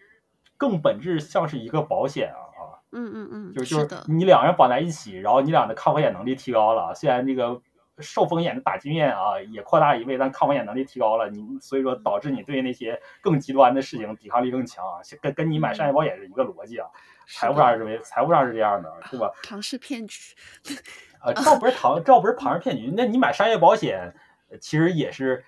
[0.56, 2.62] 更本质像是一个保险啊啊，
[2.92, 7.60] 嗯嗯嗯，就是就是你两个人绑在一起，然后你俩的抗风险能力提高了，虽然这个。
[7.98, 16.86] 受风险的打击面啊也扩大一倍，但抗风险能力提高了，你所以说导致你对那些更极端的事情抵抗力更强啊，跟跟你买商业保险是一个逻辑啊，
[17.26, 19.32] 财务上认为财务上是这样的，对吧？
[19.48, 20.34] 庞氏骗局，
[21.22, 24.14] 呃，这不是庞，这不是庞氏骗局，那你买商业保险
[24.60, 25.42] 其实也是，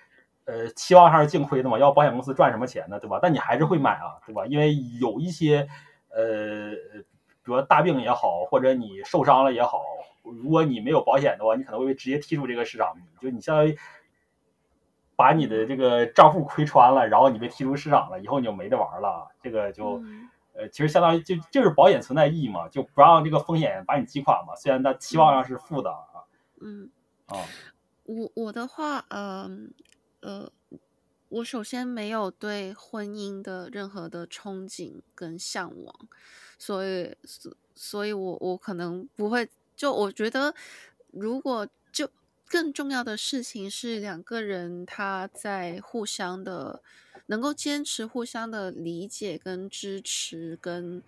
[0.45, 3.19] 呃，期望还是净亏的嘛，要保险公司赚什么钱呢，对吧？
[3.21, 4.45] 但你还是会买啊，对吧？
[4.47, 5.67] 因为有一些，
[6.09, 6.71] 呃，
[7.43, 9.83] 比如说大病也好，或者你受伤了也好。
[10.23, 12.95] 如果你没有保险的话，你可能会被直接踢出这个市场。
[13.19, 13.77] 就你相当于
[15.15, 19.27] 把你的这个账户亏穿了，然后你被踢出市场了，以后你就没得玩了。
[19.41, 20.01] 这个就
[20.53, 24.55] 呃，其实相当于就就是保险存在意义嘛，就不让这个风险把你击垮嘛。
[24.55, 26.23] 虽然它期望上是负的啊。
[26.61, 26.89] 嗯。
[27.27, 27.37] 啊。
[28.05, 29.73] 我我的话，嗯
[30.21, 30.51] 呃，呃，
[31.29, 35.95] 我首先没有对婚姻的任何的憧憬跟向往，
[36.57, 39.49] 所以所所以我我可能不会。
[39.79, 40.53] 就我觉得，
[41.11, 42.09] 如果就
[42.45, 46.83] 更重要的事情是两个人他在互相的
[47.27, 51.01] 能够坚持互相的理解跟支持跟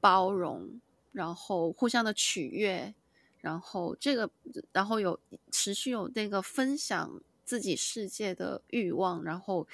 [0.00, 0.80] 包容，
[1.12, 2.92] 然后互相的取悦，
[3.40, 4.28] 然后这个
[4.72, 5.20] 然后有
[5.52, 9.68] 持续有那个分享自己世界的欲望，然后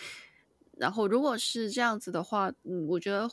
[0.76, 3.30] 然后如果是这样子的话，嗯，我觉得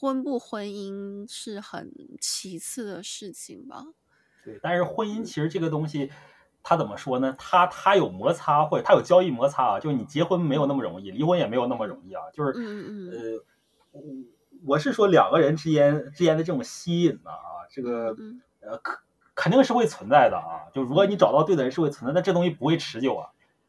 [0.00, 3.86] 婚不婚姻是很其次的事情吧。
[4.46, 6.12] 对，但是婚姻其实这个东西，
[6.62, 7.34] 它怎么说呢？
[7.36, 9.80] 它它有摩擦，或者它有交易摩擦啊。
[9.80, 12.22] 就是你结婚没有那么容易，离婚也没有那么容易啊。
[12.32, 12.52] 就是
[13.92, 14.00] 呃，
[14.64, 18.16] 我是说两个人之间之间的这种吸引呢啊，这个
[18.60, 18.96] 呃肯
[19.34, 20.70] 肯定是会存在的啊。
[20.72, 23.28] 就如果你找到对的人是会存在，但这东西不会持久啊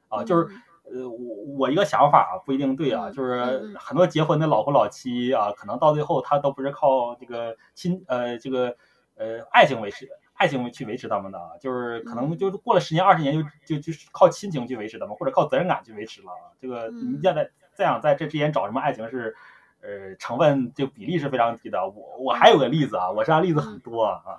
[0.10, 0.24] 啊。
[0.24, 0.48] 就是
[0.84, 8.76] 呃我我一个想法不一定对啊，就是很多结婚的老夫老妻啊，可能到最后他都不是靠这个亲呃这个
[9.16, 10.12] 呃爱情维持的。
[10.38, 13.34] 爱情去维持他们的，就是可能就是过了十年二十年
[13.66, 16.28] 就就就是靠亲情去维持他们，或者靠责任感去维持了。
[16.62, 19.36] 这个你现在再想在这之间找什么爱情是，
[19.82, 21.88] 呃，成分就比例是非常低的。
[21.90, 24.22] 我我还有个例子啊，我身上例子很多啊，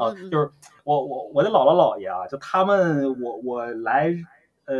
[0.00, 0.50] 啊，就是
[0.82, 4.12] 我我我的姥姥姥爷啊，就他们我我来
[4.64, 4.74] 呃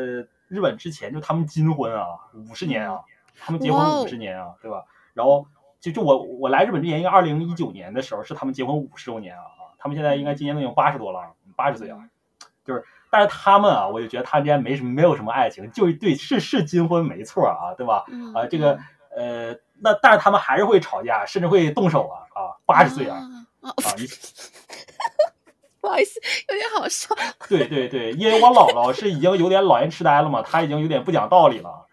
[0.48, 3.00] 日本之前就他们金婚啊，五十年啊，
[3.38, 4.84] 他们结婚五十年啊，对吧？
[5.14, 5.46] 然后
[5.78, 9.44] 就就我我来日本之前，应该二零一九年的时候是他们结婚五十周年啊。
[9.82, 11.18] 他们现在应该今年都已经八十多了，
[11.56, 11.98] 八十岁了，
[12.64, 18.04] 就是，但是他们啊，我就觉得他们之间没什么，没有什么爱情，就是对，是是金婚没错啊，对吧？
[18.32, 18.78] 啊，这个
[19.16, 23.18] 呃，那但是他们还是会吵架，甚至会动手啊啊，八十岁啊
[23.60, 24.06] 啊，你
[25.82, 27.12] 不好意思，有点好笑。
[27.48, 31.86] 对对对，因为我姥姥是已经有点老年痴呆了嘛，她已经有点不讲道理了，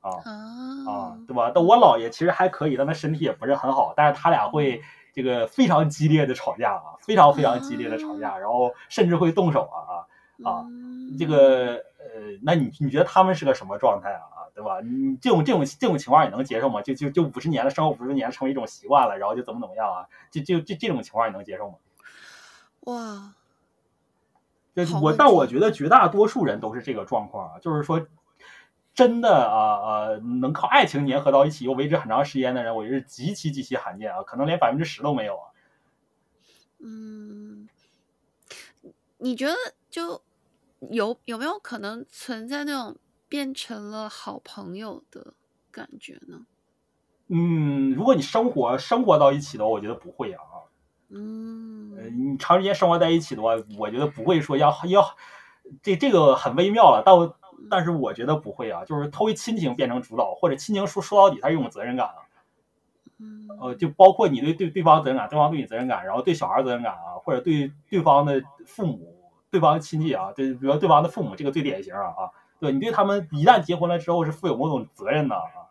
[0.00, 0.30] 啊啊，
[0.86, 1.50] 啊，对吧？
[1.54, 9.78] 但我姥爷其实还可以，但他身体也不是很好，但是他俩会这个非常激烈的吵架啊，非常非常激烈的吵架，然后甚至会动手啊
[10.44, 10.66] 啊啊，
[11.18, 14.40] 这个呃，那你你觉得他们是个什么状态啊？
[14.52, 14.80] 对吧？
[14.82, 16.82] 你这种这种这种情况也能接受吗？
[16.82, 20.06] 就就就五十年了，生活五十年成为一种习惯了，然后就怎么怎么样啊？
[20.30, 21.76] 就就这这种情况也能接受吗？
[22.80, 23.32] 哇，
[24.74, 28.06] 就我但我觉得绝大多数人都是这个状况啊，就是说
[28.94, 30.08] 真的啊啊，
[30.40, 35.50] 能靠爱情粘合到一起又维持很长时间的人，我觉得极其极其罕见啊，可能连百分之十都没有啊。
[36.78, 37.68] 嗯，
[39.18, 39.54] 你觉得
[39.90, 40.22] 就
[40.90, 42.96] 有有没有可能存在那种？
[43.30, 45.34] 变成了好朋友的
[45.70, 46.46] 感觉呢？
[47.28, 50.42] 嗯，如果你生活生活到一起的话，我觉得不会啊。
[51.10, 55.16] 嗯，呃，你长时间生活在一起的话，我觉得不会说要要
[55.80, 57.04] 这这个很微妙了。
[57.06, 57.14] 但
[57.68, 62.14] 但是我觉得不会啊，就是他会亲情变成主导，或者亲情说说到底，他有种责任感啊。
[63.18, 69.14] 嗯，呃，就包括你对对对方责任感，对方对你责任感，然后对小孩责任感啊，或者对对方的父母、
[69.50, 72.30] 对方的亲戚啊，对，比如说对方的父母，这个最典型啊啊。
[72.58, 75.68] 对，你对他们一旦结婚了之后是负有某种责任的啊，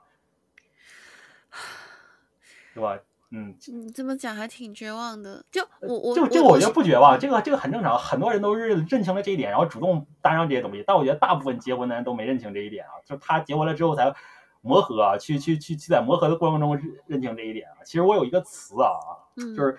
[2.73, 2.97] 对吧？
[3.31, 5.45] 嗯，你这么讲还挺绝望的。
[5.51, 10.83] 就我我就这个我觉得不绝望，这个这个很正常，很多人都是认清了这一点，然后主动搭上这些东西。
[10.87, 14.13] 但我觉得大部分结婚的人都没认清这一点啊，就他结婚了之后才
[14.61, 17.83] 磨合啊，去去去去在磨合的过程中认清这一点啊。
[17.85, 18.97] 其实我有一个词啊，
[19.35, 19.77] 就是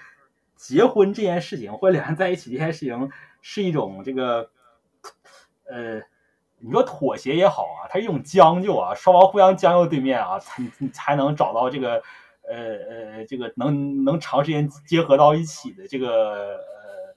[0.55, 3.11] 结婚这件事情或者两人在一起这件事情
[3.41, 4.51] 是一种这个
[5.65, 6.01] 呃。
[6.63, 12.03] 你说妥协也好啊，它是一种将就啊，双方互相将就对面啊，才才能找到这个，
[12.51, 17.15] 呃呃，这个能能长时间结合到一起的这个呃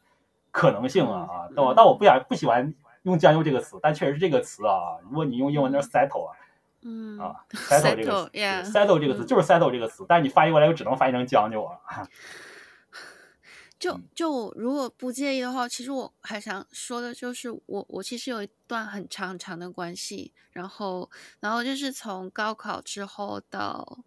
[0.51, 4.99] 可能性啊啊，但我但我不想不喜欢用将就这个词，但确实是这个词啊。
[5.03, 6.37] 如果你用英文叫 settle 啊，
[6.81, 11.79] 嗯啊 settle 这个词 settle 这个词就是 settle 这个词，但是你翻译过来又只能翻译成将就啊。
[13.79, 21.09] 就就如果不介意的话，其实我还想说的就是我，我我其实有一段很长很长的关系，然后
[21.41, 23.99] 然后就是从高考之后到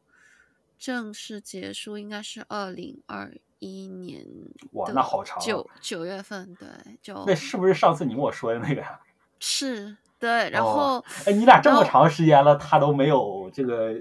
[0.79, 4.27] 正式结束，应该是二零二一年。
[4.73, 5.45] 哇，那好长啊。
[5.45, 6.69] 九九月份，对，
[7.03, 9.01] 就那是不是上次你跟我说的那个呀？
[9.41, 13.95] 是，对，然后哎，你俩这么长时间了，他都没有这个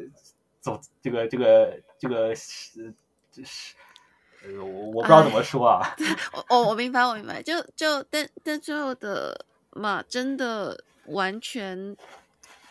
[0.59, 2.93] 走这个这个这个是
[3.31, 3.75] 这是。
[4.61, 5.95] 我我不知道怎么说啊，
[6.31, 11.97] 我我我明白我明白，就就但但最后的嘛，真的完全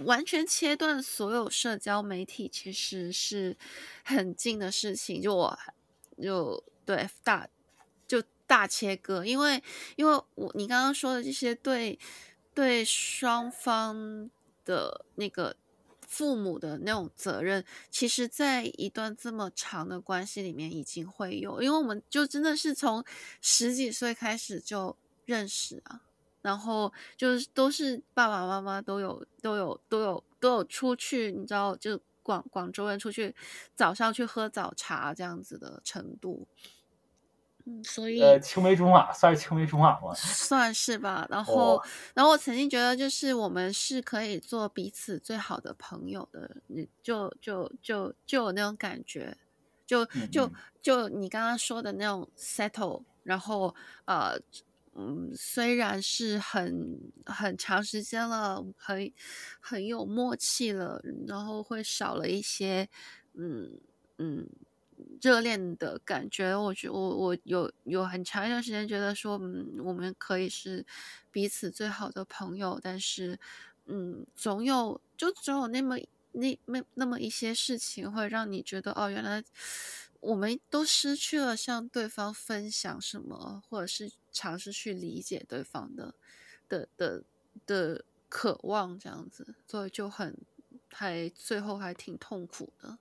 [0.01, 3.57] 完全切断所有社交媒体，其实是
[4.05, 5.21] 很近的事情。
[5.21, 5.59] 就我
[6.23, 7.49] 就对大
[8.07, 9.63] 就大切割，因为
[9.97, 11.99] 因为我你刚刚说的这些对
[12.55, 14.31] 对双方
[14.65, 15.57] 的那个。
[16.07, 23.05] 父母的那种责任，其实，在一段这么长的关系里面已经会有，因为我们就真的是从
[23.41, 26.03] 十几岁开始就认识啊，
[26.45, 33.35] 然后就是都是爸爸妈妈都有都有都有都有出去，你知道，就广广州人出去
[33.75, 36.47] 早上去喝早茶这样子的程度。
[37.65, 40.13] 嗯，所以呃，青梅竹马算是青梅竹马吗？
[40.15, 41.27] 算是吧。
[41.31, 46.59] 然后，哦、然后我曾经觉得，就是我们是可以做彼此最好的朋友的。
[46.67, 49.35] 你就就就就有那种感觉，
[49.87, 50.53] 就就
[50.83, 53.03] 就你刚刚说的那种 settle。
[53.23, 54.39] 然后呃，
[54.97, 59.13] 嗯，虽然是很很长时间了，很
[59.61, 62.89] 很有默契了，然后会少了一些，
[63.35, 63.81] 嗯
[64.19, 64.49] 嗯。
[65.21, 70.87] 热恋的感觉，我觉我我有有很长一段时间觉得说，嗯，我们可以是
[71.33, 73.37] 彼此最好的朋友，但是，
[73.87, 75.97] 嗯，总有就总有那么
[76.33, 79.43] 那那那么一些事情会让你觉得，哦，原来
[80.25, 86.15] 我们都失去了向对方分享什么，或者是尝试去理解对方的
[86.69, 87.23] 的的
[87.67, 90.37] 的渴望，这样子，所以就很
[90.91, 92.99] 还最后还挺痛苦的。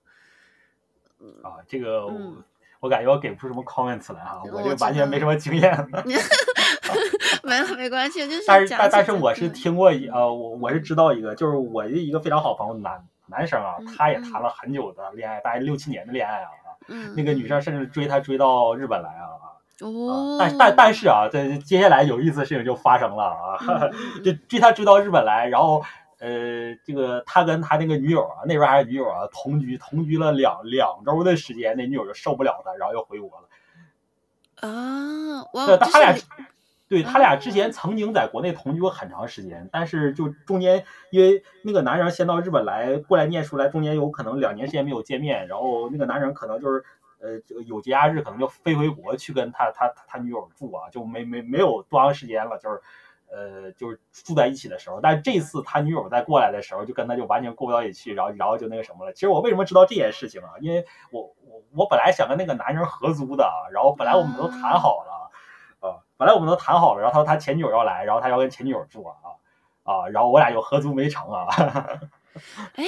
[1.42, 2.44] 啊，这个我，嗯、
[2.80, 5.74] 我感觉我给不出什么 comments 来哈，我这完全没什么经验。
[7.42, 16.50] 没有没关系，就是但是但但是我是听过一呃，我我是知道一个，就是我的一个非常好朋友男男生啊，他也谈了很久的恋爱，大概六七年的恋爱啊，
[16.88, 19.28] 嗯，那个女生甚至追他追到日本来啊，
[19.80, 23.58] 哦，但但但是啊，这接下来有意思的事情就发生了啊，
[24.24, 25.82] 就追他追到日本来，然后。
[26.20, 33.48] 呃，这个他跟他那个女友啊，那边还是女友啊，同居同居了两两周的时间，那女友就受不了他，然后又回国了。
[34.66, 36.14] 啊，对，他俩，
[36.94, 46.84] 对他俩之前曾经在国内同居过很长时间，但是就中间因为那个男人先到日本来过来念书来，中间有可能两年时间没有见面，然后那个男人可能就是
[47.20, 52.80] 呃这个有节假日可能就飞回国去跟他他他女友住啊，就没没没有多长时间了，就是
[53.30, 59.12] 呃就是住在一起的时候，但是这次他女友再过来的时候，就跟他就完全过不到一起去，然后然后就那个什么了。
[59.12, 60.54] 其实我为什么知道这件事情啊？
[60.60, 65.23] 因为我我我本来想跟那个男人合租的，然后本来我们都谈好了。
[66.16, 69.14] 本来我们都谈好了，然后他说他前女友要来，然后他要跟前女友住啊
[69.82, 71.46] 啊，然后我俩就合租没成啊。
[72.74, 72.84] 哎，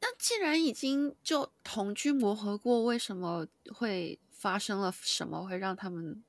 [0.00, 6.22] 那既然已经就同居磨合过，为什么会发生了什么会让他们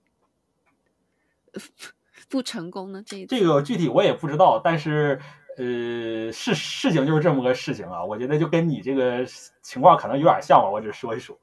[2.28, 3.04] 不成功呢？
[3.06, 5.22] 这这个具体我也不知道，但是
[5.58, 8.04] 呃，事事情就是这么个事情啊。
[8.04, 9.26] 我觉得就跟你这个
[9.62, 11.38] 情况可能有点像吧，我只说一说。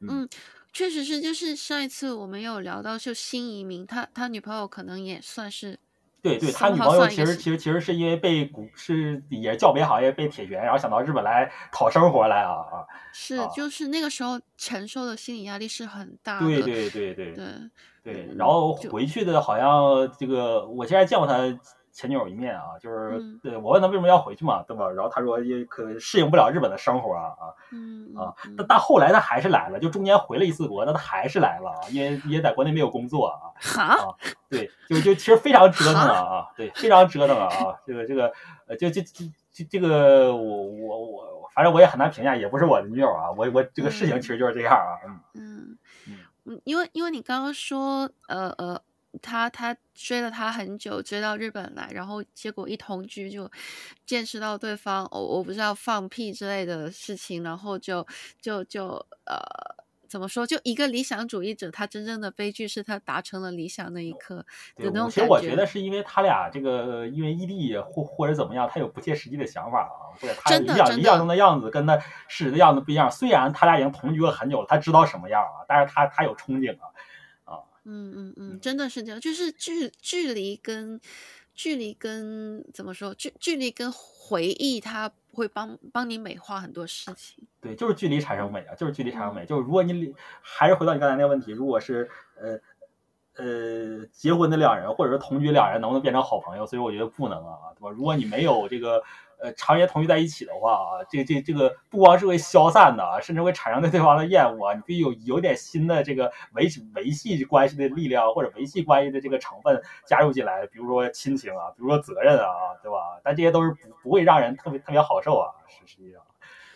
[0.00, 0.22] 嗯。
[0.22, 0.28] 嗯
[0.78, 5.76] 确实是，就是上一次我们有聊到，就新移民，他他女朋友可能也算是，
[6.22, 17.44] 对对，他女朋友其实其实其实是因为被股是也是教培行业被铁拳，然后想到日本来讨生活来啊啊，是就是那个时候承受的心理压力是很大的，对对对对对
[18.04, 21.34] 对，然后回去的好像这个我现在见过他。
[21.98, 24.88] 前女友一面啊，就是对我问他为什么要回去嘛，对吧？
[24.88, 33.50] 然后他说也可适应不了日本的生活啊啊，嗯啊，但但后来他还是来了，就中间回了一次国，那他还是来了啊，因为也在国内没有工作啊
[33.82, 34.14] 啊，
[34.48, 38.32] 对，就就其实非常折腾啊啊，对，非常折腾啊啊，这个这个
[38.68, 45.02] 呃，就就就就这个我我我，反正我也很难评价，也不是我的女友啊，我我这个事情其实就是这样啊，
[45.34, 45.76] 嗯
[46.06, 46.18] 嗯。
[46.44, 48.80] 嗯，因为因为你刚刚说呃呃。
[49.22, 53.50] 他他追了他很久，追到日本来，然后结果一同居就
[54.04, 58.06] 见识到对方，我、哦、我不知道放屁之类的事情，然后就
[58.40, 58.88] 就就
[59.24, 59.38] 呃
[60.06, 60.46] 怎么说？
[60.46, 64.44] 就一个理想主义者，他真正的悲剧是他达成了理想那一刻的
[64.76, 65.10] 那种感觉。
[65.10, 71.98] 其实我觉得是因为他俩这个因为异地或或者怎么样，他有不切实际的想法啊，或者他理想理想中的样子跟他
[72.28, 73.10] 事实的样子不一样。
[73.10, 76.88] 虽然他俩已经同居了很久了，他知道什么样啊，但是他他有憧憬啊。
[77.88, 81.00] 嗯嗯嗯，真的是这样，就是距距离跟
[81.54, 87.42] 距离跟怎么说，距距离跟回忆，它会帮帮你美化很多事情。
[87.60, 89.44] 对，就是距离产生美啊，就是距离产生美。
[89.44, 92.08] 嗯、就是如果你还是回到你刚才那个问题，如果是
[92.40, 92.58] 呃
[93.36, 96.66] 呃结婚的两人，或者是同居两人，能不能变成好朋友？
[96.66, 97.90] 所以我觉得不能啊，对吧？
[97.90, 99.02] 如果你没有这个。
[99.40, 104.74] 呃，常年同居在一起的话啊，这这这个不光是会消散的啊，甚至会产生对对方的厌恶啊。
[104.74, 113.20] 你必须有有点新的这个维系维系关系的力量，或者维系关系的这个成分加入进来，比如说亲情啊，比如说责任啊，对吧？
[113.22, 115.54] 但这些都是不不会让人特别特别好受啊。
[115.86, 116.20] 实际上，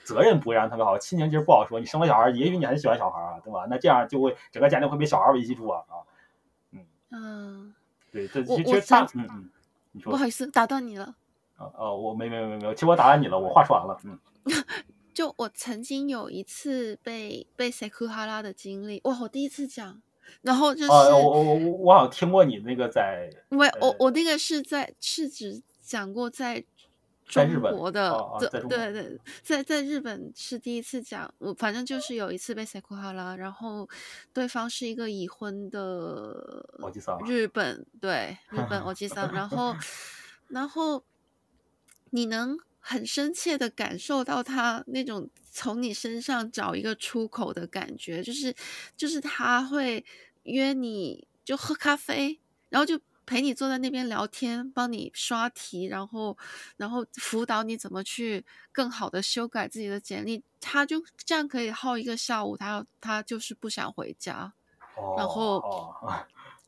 [0.04, 1.80] 责任不会让人特别好，亲情其实不好说。
[1.80, 3.66] 你生了小孩，也许你很喜欢小孩啊，对吧？
[3.68, 5.94] 那这样就会整个家庭会被小孩维系住啊啊。
[6.70, 7.74] 嗯嗯，
[8.12, 9.50] 对，这其实大嗯嗯，
[9.92, 11.16] 你说，不好意思打断你了。
[11.76, 13.98] 哦，我没没没没有，其实我打断你了，我话说完了。
[14.04, 14.18] 嗯，
[15.14, 20.00] 就我曾经有一次被被塞库哈拉的经历，哇，我第一次讲，
[20.40, 26.64] 然后就是、哦、我我我好像听过你那个在，因为我我那个是在是指讲过在
[27.26, 28.10] 中国的，
[28.40, 33.86] 对、哦、对对，在在日本是第一次讲，我反正就是有一次被塞库哈拉，然后
[34.32, 36.64] 对方是一个已婚的
[37.26, 39.76] 日本对日本欧吉桑，然后
[40.48, 41.02] 然后。
[42.14, 48.54] 你能很深切的感受到他那种从你身上找一个出口的感觉，就是
[48.96, 50.04] 就是他会
[50.42, 52.38] 约你就喝咖啡，
[52.68, 56.36] 然后就陪你坐在那边聊天，帮你刷题，然后
[56.76, 64.52] 然后辅导你怎么去更好的修改自己的简历，他就这样可以耗一个下午，他他就是不想回家，
[65.16, 65.62] 然后。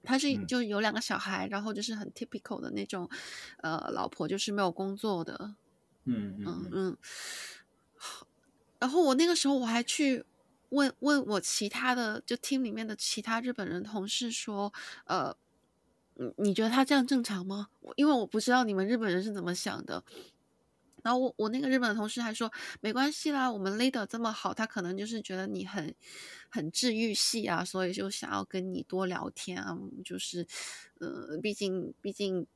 [0.05, 3.09] 他是就有两个小孩，嗯、然后就是很 typical 的那种，
[3.59, 5.55] 呃，老婆就是没有工作的，
[6.05, 6.97] 嗯嗯嗯嗯。
[8.81, 10.25] 然后我那个时候我还去
[10.69, 14.73] 问问我其他的就 team 里面的其他日本人同事说，
[15.07, 15.35] 呃，
[16.15, 17.69] 你你觉得他这样正常吗？
[17.97, 20.05] 因为我不知道你们日本人是怎么想的。
[21.05, 22.51] 然后我我那个日本的同事还说
[22.81, 25.95] 没关系啦，我们 leader 这么好，他可能就是觉得你很
[26.49, 30.47] 很治愈系啊，所以就想要跟你多聊天啊，就是
[31.01, 32.47] 呃，毕竟毕竟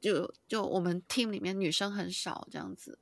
[0.00, 3.00] 就就我们 team 里面女生很少这样子，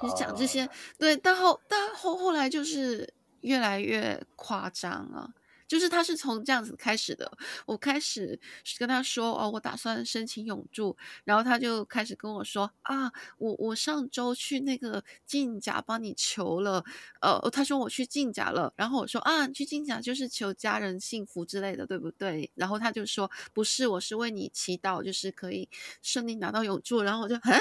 [0.00, 0.70] 就讲这些、uh...
[0.98, 3.12] 对，但后但后后来就是
[3.42, 5.34] 越来越夸张啊，
[5.68, 7.30] 就是他是从这样子开始的。
[7.66, 8.40] 我开始
[8.78, 16.82] 跟他说哦，我打算申请永住，然后他就开始跟我说啊，我我上周去那个靖甲帮你求了，
[17.20, 22.50] 呃，他说我去靖甲了，然后我说啊，去靖甲就是求家人幸福之类的，对不对？
[22.54, 25.68] 然后他就说不是，我是为你祈祷，就是可以
[26.02, 27.02] 顺利拿到永住。
[27.02, 27.60] 然后我就嗯，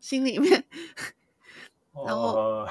[0.00, 0.64] 心里面。
[2.06, 2.68] 然后，呃、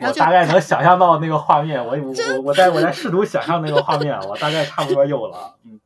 [0.00, 5.80] 我大概能想象到那个画面，我我我在我在试图想象那个画面，我大概差不多有了，嗯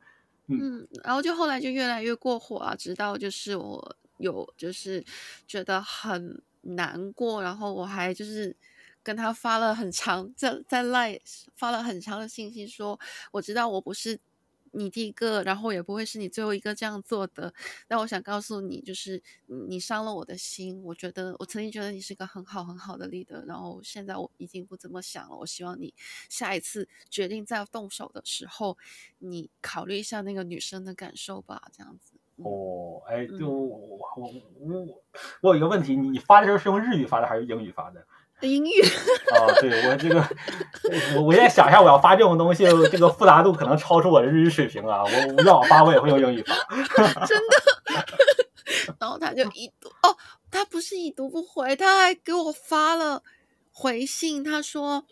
[0.47, 5.03] 嗯，嗯，然后就后来就越来越过火啊，直到就是我有就是
[5.47, 8.55] 觉得很难过，然后我还就是
[9.03, 11.19] 跟他发了很长在在 Line
[11.55, 12.99] 发了很长的信息说，
[13.31, 14.19] 我知道我不是。
[14.75, 17.53] 你第一个，然后也不会是你最后一个这样做的。
[17.87, 20.83] 但我想告诉你，就是你伤了我的心。
[20.83, 25.35] 我觉得我曾经觉得你是个很好很好的 leader，然后现在我已经不怎么想了。
[25.35, 25.93] 我希望你
[26.29, 28.77] 下一次决定再动手的时候，
[29.19, 31.61] 你考虑一下那个女生的感受吧。
[31.71, 32.13] 这样子。
[32.37, 35.03] 哦，哎，就我我我
[35.41, 38.05] 我有一个问题，你发的时候是用日语发的还是英语发的？
[38.41, 38.81] 英语
[39.33, 40.19] 啊，对我这个，
[41.15, 45.03] 我我现在想一下，我要发这种东西，这个复杂度可能超出我的日语水平啊！
[45.03, 46.55] 我我要我发，我也会用英语发。
[47.25, 47.55] 真的。
[48.99, 50.17] 然后他就已读哦，
[50.51, 53.23] 他不是已读不回，他还给我发了
[53.71, 55.05] 回信，他说，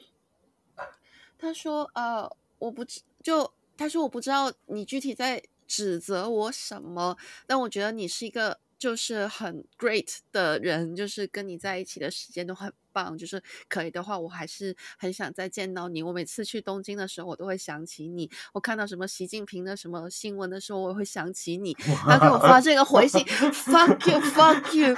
[1.39, 7.17] 他说呃，我不知就他说我不知道你具体在指责我什么，
[7.47, 8.59] 但我觉得你是一个。
[8.84, 13.18] 就是很 great 的人，就是跟你在一起的时间都很棒。
[13.18, 16.04] 就是可以的话，我还是很想再见到你。
[16.04, 18.30] 我每次去东京的时候，我都会想起你。
[18.52, 21.74] 我看到什么习近平的什么新闻的时候，我会想起你。
[21.76, 23.24] 他给我发这个回信，
[23.56, 24.94] fuck you，fuck you。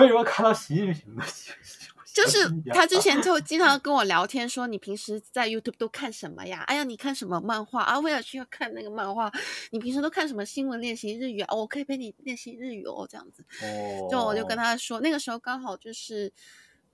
[0.00, 1.90] 为什么看到习近平的信息？
[2.14, 6.60] 就是他之前就经常跟我聊天，说你平时在 YouTube 都看什么呀？
[6.68, 7.98] 哎呀，你看什么漫画啊？
[7.98, 9.32] 为了去要看那个漫画。
[9.72, 11.48] 你平时都看什么新闻练习日语啊？
[11.50, 13.44] 哦，我可以陪你练习日语哦，这样子。
[13.62, 14.08] 哦。
[14.08, 16.32] 就我就跟他说，那个时候刚好就是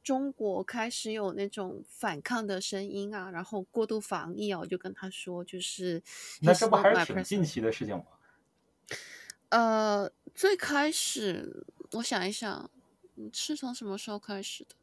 [0.03, 6.03] 中国开始有那种反抗的声音啊，然后过度防疫啊，我就跟他说，就是
[6.41, 8.05] 那这不还是挺近期的事情吗？
[9.51, 12.71] 呃，最开始我想一想。
[13.33, 14.75] 是从什么时候开始的？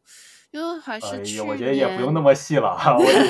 [0.51, 2.77] 因为还是去年，哎、我觉得也不用那么细了。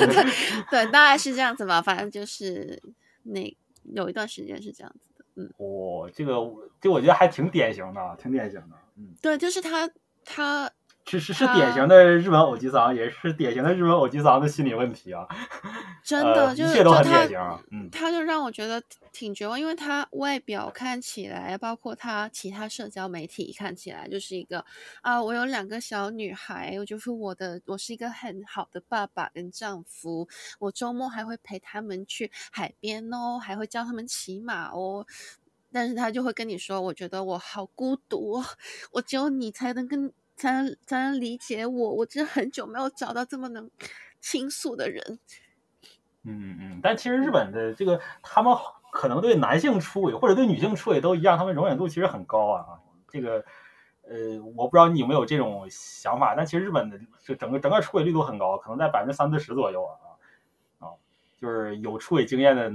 [0.70, 1.80] 对，大概是这样子吧。
[1.80, 2.80] 反正就是
[3.22, 5.24] 那有一段时间是这样子的。
[5.36, 6.34] 嗯，哦，这个
[6.80, 8.76] 这我觉得还挺典型的，挺典型的。
[8.96, 9.90] 嗯，对，就是他
[10.24, 10.70] 他。
[11.08, 15.26] 是是是典型的日本偶吉桑，也是典型的日本偶吉桑的心理问题啊！
[16.04, 17.38] 真的，一切都很典型。
[17.70, 24.62] 嗯，他就让我觉得挺绝望，因为他外表看起来，包括他其他社交媒体看起来，就是一个
[25.00, 30.28] 啊，我有两个小女孩，我就是我的，我是一个很好的爸爸跟丈夫，
[30.58, 35.06] 我周末还会陪他们去海边哦，还会教他们骑马哦。
[35.70, 38.42] 但是他就会跟你说，我觉得我好孤独，
[38.92, 40.12] 我只有你才能跟。
[40.38, 43.68] 才能才能理解我，我真的很久没有找到这么能
[44.20, 45.18] 倾诉的人。
[46.22, 48.56] 嗯嗯，但其实日本的这个，他们
[48.92, 52.80] 可能对男性出轨或者对女性出轨都一样，他们容忍度其实很高啊。
[53.08, 53.44] 这个
[54.02, 59.92] 呃，我不知道你有没有这种想法，但其实日本的这整个整个出轨率都很高，可能在百分之三四十左右啊
[60.78, 60.94] 啊，
[61.36, 62.70] 就是有出轨经验的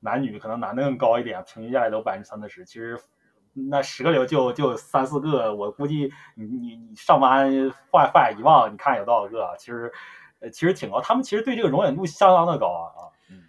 [0.00, 2.98] 男女，可能男的更高一点，平均下来都百分之三四十，其实。
[3.70, 7.50] 那十个流就就三四个，我估计你你你上班
[7.90, 9.56] 放放眼一望，你看有多少个？
[9.58, 9.90] 其实，
[10.40, 11.00] 呃，其实挺高。
[11.00, 13.00] 他们其实对这个容忍度相当的高啊啊。
[13.30, 13.42] 嗯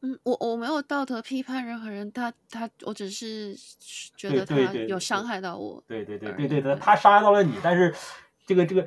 [0.00, 3.54] 嗯，我我没有道德批判任何人，他他，我只是
[4.16, 4.56] 觉得他
[4.88, 5.80] 有伤害到我。
[5.86, 7.94] 对对对对对对，他伤害到了你，但是
[8.46, 8.84] 这个这个，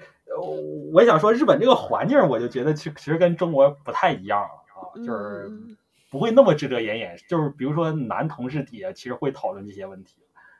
[0.91, 5.49] 我想说日本这个环境，我就觉得其其实跟中国不太一样啊，就是
[6.09, 7.17] 不会那么遮遮掩掩。
[7.29, 10.15] 就是比如说男同事底下其实会讨论这些问题。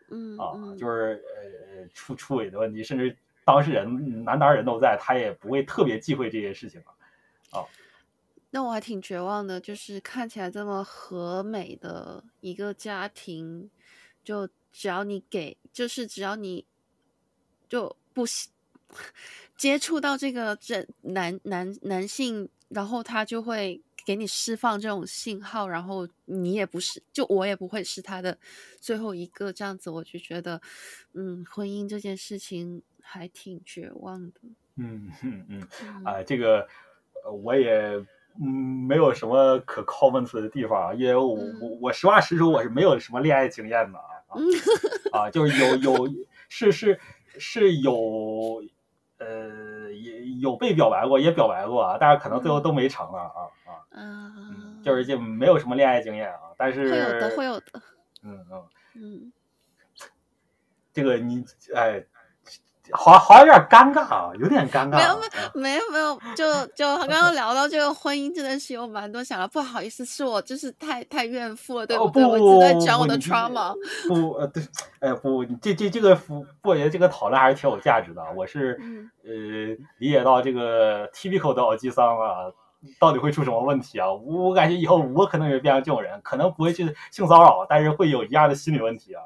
[0.10, 6.82] 嗯啊，就是呃出出轨的问题，甚至当事人男当事人都在，他也不会特别忌讳这些事情
[7.52, 7.66] 啊。
[8.52, 13.70] 那我还挺绝望的，就是看起来这么和美的一个家庭，
[14.24, 16.66] 就只要你给，就是只要你
[17.68, 18.26] 就不
[19.58, 23.82] 接触到这个这男男男性，然后他就会。
[24.06, 28.38] 给你释放这种信号，然后你也不是，就我也不会是他的
[28.80, 30.62] 最后一个，这样子我就觉得，
[31.14, 34.40] 嗯，婚姻这件事情还挺绝望的。
[34.78, 35.68] 嗯嗯嗯，
[36.04, 36.68] 啊，这个
[37.44, 37.72] 我也
[38.40, 38.46] 嗯
[38.88, 41.36] 没有什么可 comment 的地方，因为我
[41.82, 44.06] 我实话实说，我是没有什么恋爱经验的啊
[45.12, 46.08] 啊，就是有有
[46.50, 47.00] 是是
[47.40, 48.62] 是有
[49.18, 57.66] 呃，也有被表白过，也表白过啊，但是可能最后都没成了啊啊，嗯，就是就没有什么恋爱经验啊，但是会有的，会有的，
[58.24, 58.64] 嗯嗯
[58.96, 59.34] 嗯，
[60.94, 61.44] 这个你
[61.76, 62.06] 哎。
[62.92, 64.98] 好，好像有点尴尬啊，有点尴尬。
[64.98, 65.20] 没有，
[65.54, 69.48] 没有，没有，就就刚刚聊到这个婚姻，真的是有蛮多想的。
[69.48, 72.24] 不好意思，是我就是太太怨妇了，对不对？
[72.24, 73.74] 哦、不，我一直在讲我的 trauma。
[74.08, 74.64] 不，呃，对，
[75.00, 78.24] 哎，不，这这这个不，我觉得这个讨论还是挺有价值的。
[78.36, 79.32] 我是、嗯、呃
[79.98, 82.52] 理解到这个 typical 的欧吉桑啊，
[83.00, 84.12] 到底会出什么问题啊？
[84.12, 89.22] 我感觉以后我可能也会变成这种人，可能不会去性骚扰，但是会有一样的心理问题啊。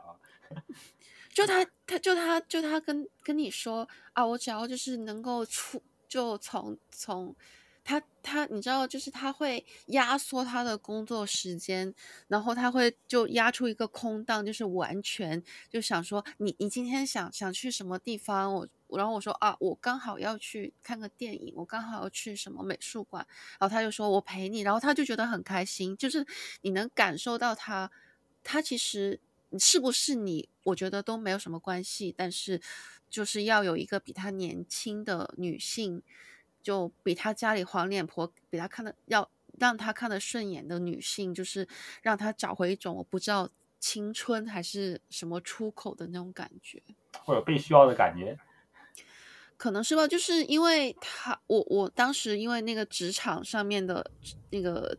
[1.34, 7.36] 就他，他就他，就他跟跟你说啊，我只要就是能够出，就从从
[7.84, 11.92] 他他，你知道，就是他会压缩他的工作时间，
[12.28, 23.26] 然后他会就压出一个空档，就是完全就想说你你今天想想去什么地方，我然后我说啊，我刚好要去看个电影，我刚好要去什么美术馆，
[23.60, 26.24] 然后他就说我陪你，然后他就觉得很开心，就是
[26.62, 27.90] 你能感受到他，
[28.44, 29.20] 他其实。
[29.58, 30.48] 是不是你？
[30.70, 32.62] 我觉得都没有什么关系，但是
[33.10, 36.02] 就是要有一个比他年轻的女性，
[36.64, 41.68] 就比他家里黄脸婆，比他看的要让他看得顺眼的女性，就是
[42.02, 43.50] 让他找回一种我不知道
[43.80, 46.82] 青春还是什么出口的那种感觉，
[47.26, 48.38] 或者被需要的感觉，
[49.58, 50.08] 可能是吧。
[50.08, 54.12] 就是因为他，我我当时因为那个职场上面的
[54.52, 54.98] 那个。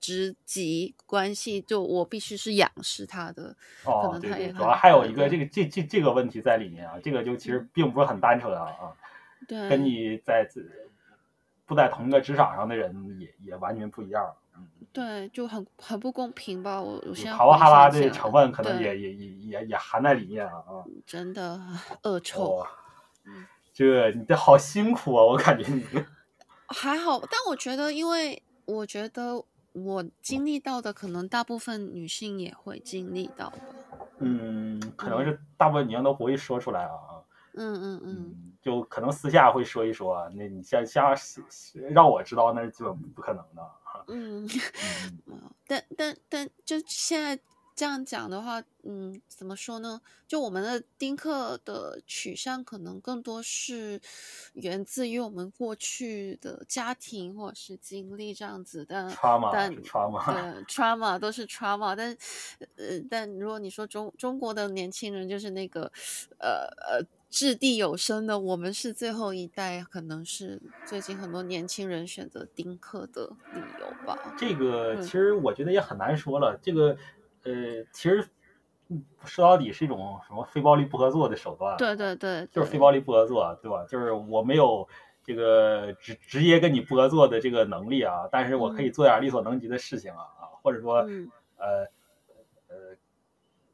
[0.00, 3.54] 职级关系，就我必须是仰视他的。
[3.84, 8.92] 哦，可能他也对对，主要还有一个这个这这这个问题在里面啊，这个就其实并不是很单纯啊啊。
[9.46, 9.68] 对。
[9.68, 10.48] 跟你在
[11.66, 14.34] 不在同一个职场上的人也也完全不一样。
[14.56, 14.66] 嗯。
[14.92, 16.80] 对，就很很不公平吧？
[16.80, 17.36] 我我现在。
[17.36, 20.84] 哈哇哈拉的成分可能也也也也也含在里面啊啊。
[21.06, 21.60] 真的
[22.02, 22.60] 恶臭。
[22.60, 22.66] 哦。
[23.72, 25.84] 这你这好辛苦啊，我感觉你。
[26.68, 29.44] 还好，但我觉得，因为我觉得。
[29.84, 33.58] 我经历到的，可能大部分女性也会经历到的。
[34.20, 36.90] 嗯，可能是大部分女性都不会说出来啊。
[37.54, 40.28] 嗯嗯嗯，就可能私下会说一说。
[40.34, 41.14] 那你像像
[41.90, 43.70] 让我知道，那是基本不可能的。
[44.08, 44.48] 嗯，
[45.26, 47.38] 嗯但但但就现在。
[47.78, 50.00] 这样讲的话，嗯，怎么说呢？
[50.26, 54.00] 就我们的丁克的取向，可能更多是
[54.54, 59.08] 源自于我们过去的家庭或者是经历这样子但。
[59.52, 59.84] 但对
[60.66, 61.94] ，trauma 都是 trauma。
[61.94, 62.16] 但
[62.76, 65.92] 呃，但如果你说中中国的年轻人，就是那个
[66.40, 74.34] 呃呃掷地有声的，我们是最后一代，可能是最近很多年轻人选择丁克的理由吧。
[74.36, 76.98] 这个其实我觉得也很难说了，这个。
[77.48, 78.28] 呃，其实
[79.24, 81.76] 说到底是一种什么非暴力不合作的手段。
[81.76, 83.84] 对对对，就是非暴力不合作，对吧？
[83.88, 84.88] 就是我没有
[85.22, 90.96] 这个直直接跟你不合作的这个能力啊，但是我可以做点力所能及的事情啊，啊、嗯，或者说
[91.56, 91.84] 呃
[92.68, 92.96] 呃，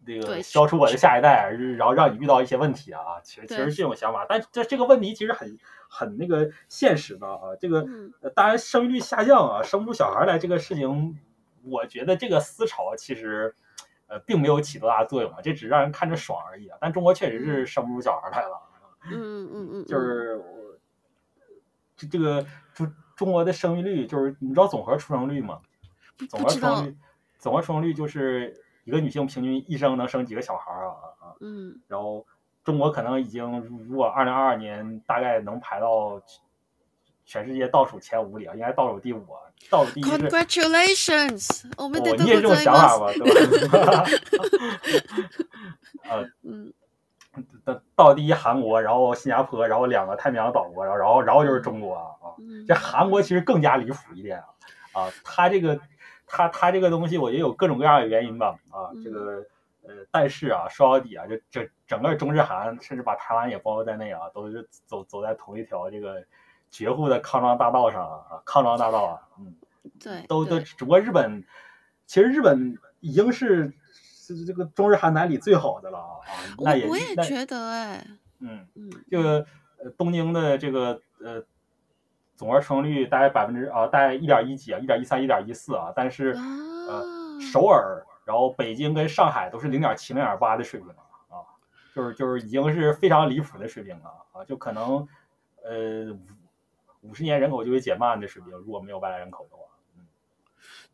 [0.07, 5.59] 这个消除我的下一代，然后让你遇到一些问题啊，其实其实这种想法，但这这个问题其实很
[5.89, 7.87] 很那个现实的啊，这个
[8.35, 11.18] 当然生育率下降啊，生不出小孩来这个事情。
[11.66, 13.55] 我觉得这个思潮其实，
[14.15, 16.79] 呃，并没有起多大作用啊，这只是让人看着爽而已啊。
[16.81, 18.62] 但中国确实是生不出小孩来了，
[19.11, 20.41] 嗯嗯嗯，就是
[21.97, 25.61] 这这个中中国的生育率，就是你知道总和出生率吗？
[26.31, 26.97] 总和出生率，
[27.39, 28.55] 总和出生率就是
[28.85, 32.25] 一个女性平均一生能生几个小孩啊啊，嗯，然后
[32.62, 36.23] 中国可能已经，如果二零二二年大概能排到。
[37.25, 40.11] 全世界倒数前五里啊，应该倒数第五啊，倒数第一是。
[40.11, 41.62] Congratulations！
[41.79, 43.12] 我们得你也这种想法吗？
[43.12, 44.05] 对吧？
[46.11, 46.72] 呃， 嗯，
[47.64, 52.37] 倒倒第一韩国，然后新加坡，然后两个太平洋岛国，然后然后然后就是中国啊啊！
[52.68, 54.39] 这韩国其实更加离谱一点
[54.93, 55.11] 啊啊！
[55.25, 55.81] 它这个
[56.27, 59.43] 它它这个东西，我觉得有各种各样的原因吧啊，这个
[59.83, 66.22] 呃，但是啊，说到底啊，就整整个中日韩，甚至把台湾也包括在内啊，都是走走在同一条这个。
[66.75, 69.55] 绝户的康庄大道上啊，康庄大道啊，嗯，
[70.01, 71.45] 对，都都，只不过日本，
[72.05, 76.27] 其实日本已经是是这个中日韩男里最好的了啊，
[76.59, 78.05] 那也我也觉得哎，
[78.41, 81.41] 嗯嗯，就呃东京的这个呃
[82.35, 86.37] 总额出生率大概百分之啊，大概一点一几啊，一点一三，一点一四啊，但是
[86.89, 87.25] 呃。
[87.41, 91.43] 首尔，然后北京跟上海都是零点七、零点八的水平啊，
[91.93, 95.07] 就是就是已经是非常离谱的水平了啊，就可能
[95.64, 96.16] 呃。
[97.05, 99.62] 五十年人口就会减慢的水平，如果没有外来人口的话，
[99.96, 100.07] 嗯，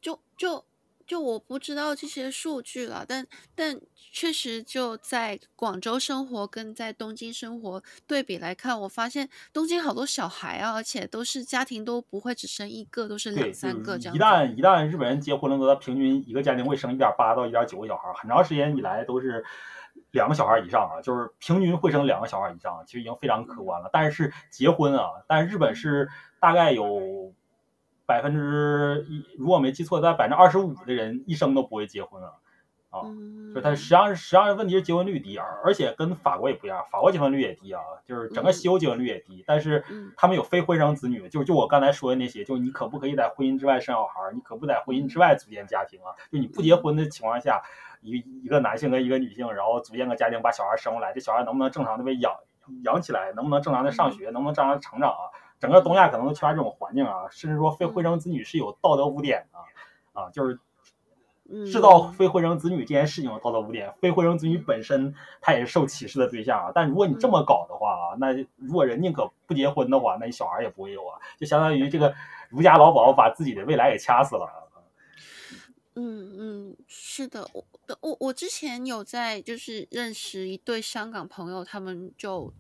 [0.01, 0.65] 就就
[1.11, 3.77] 就我不知道这些数据了，但但
[4.13, 14.15] 确实就在广州生活跟在东京生活对比来看，我发现东京好多小孩啊，而且都是家庭都不会只生一个，都是两三个这样。
[14.15, 19.45] 一旦一旦日本人结婚了，他平均一个家庭会生一点八到一点九个小孩，很长时间以来都是
[20.13, 23.91] 两个小孩以上啊，就是平均会生两个小孩以上，其实已经非常可观了。
[23.93, 26.09] 但是结婚啊，但是日本是
[26.39, 27.35] 大概有。
[28.11, 32.35] 百分之一，如果没记错，在百分之二十五的人一生都不会结婚了，
[32.91, 33.07] 啊，
[33.51, 39.85] 就是他实际上实际上问题是结婚率低，而而且跟法国也不一样，法国结婚率也低啊，就是整个西欧结婚率也低，但是
[40.17, 46.11] 他们有非婚生子女，就就我刚才说的那些，就你可不可以在婚姻之外生小孩，你可不在婚姻之外组建家庭啊？
[46.33, 47.63] 就你不结婚的情况下，
[48.01, 52.35] 一一个男性跟一个女性，然后组建个家庭，把小孩生出来，这小孩能不能正常的被养
[52.83, 53.33] 养起来？
[53.37, 54.31] 能不能正常的上学？
[54.31, 55.31] 能不能正常的成长啊？
[55.61, 59.59] 整个东亚可能都缺乏这种环境啊，甚至说非婚生子女是有道德污点的，
[60.19, 60.59] 啊，就是
[61.71, 66.73] 制造非婚生子女这件事情有道德污点，非婚生子女本身他也是受歧视的对象啊。
[66.75, 72.15] 但如果你这么搞的话啊，那如果人宁可不结婚的话，那你小孩也不会有啊，就相当于这个
[72.49, 74.49] 儒家老鸨把自己的未来给掐死了。
[75.97, 77.65] 嗯嗯，是的，我
[78.01, 82.51] 我我之前有在就是认识一对香港朋友，他们就。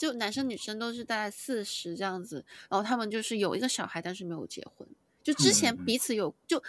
[0.00, 4.88] 就男生女生都是大概四十这样子，然后他们就是有一个小孩，但是没有结婚。
[5.22, 6.62] 就之前彼此有，就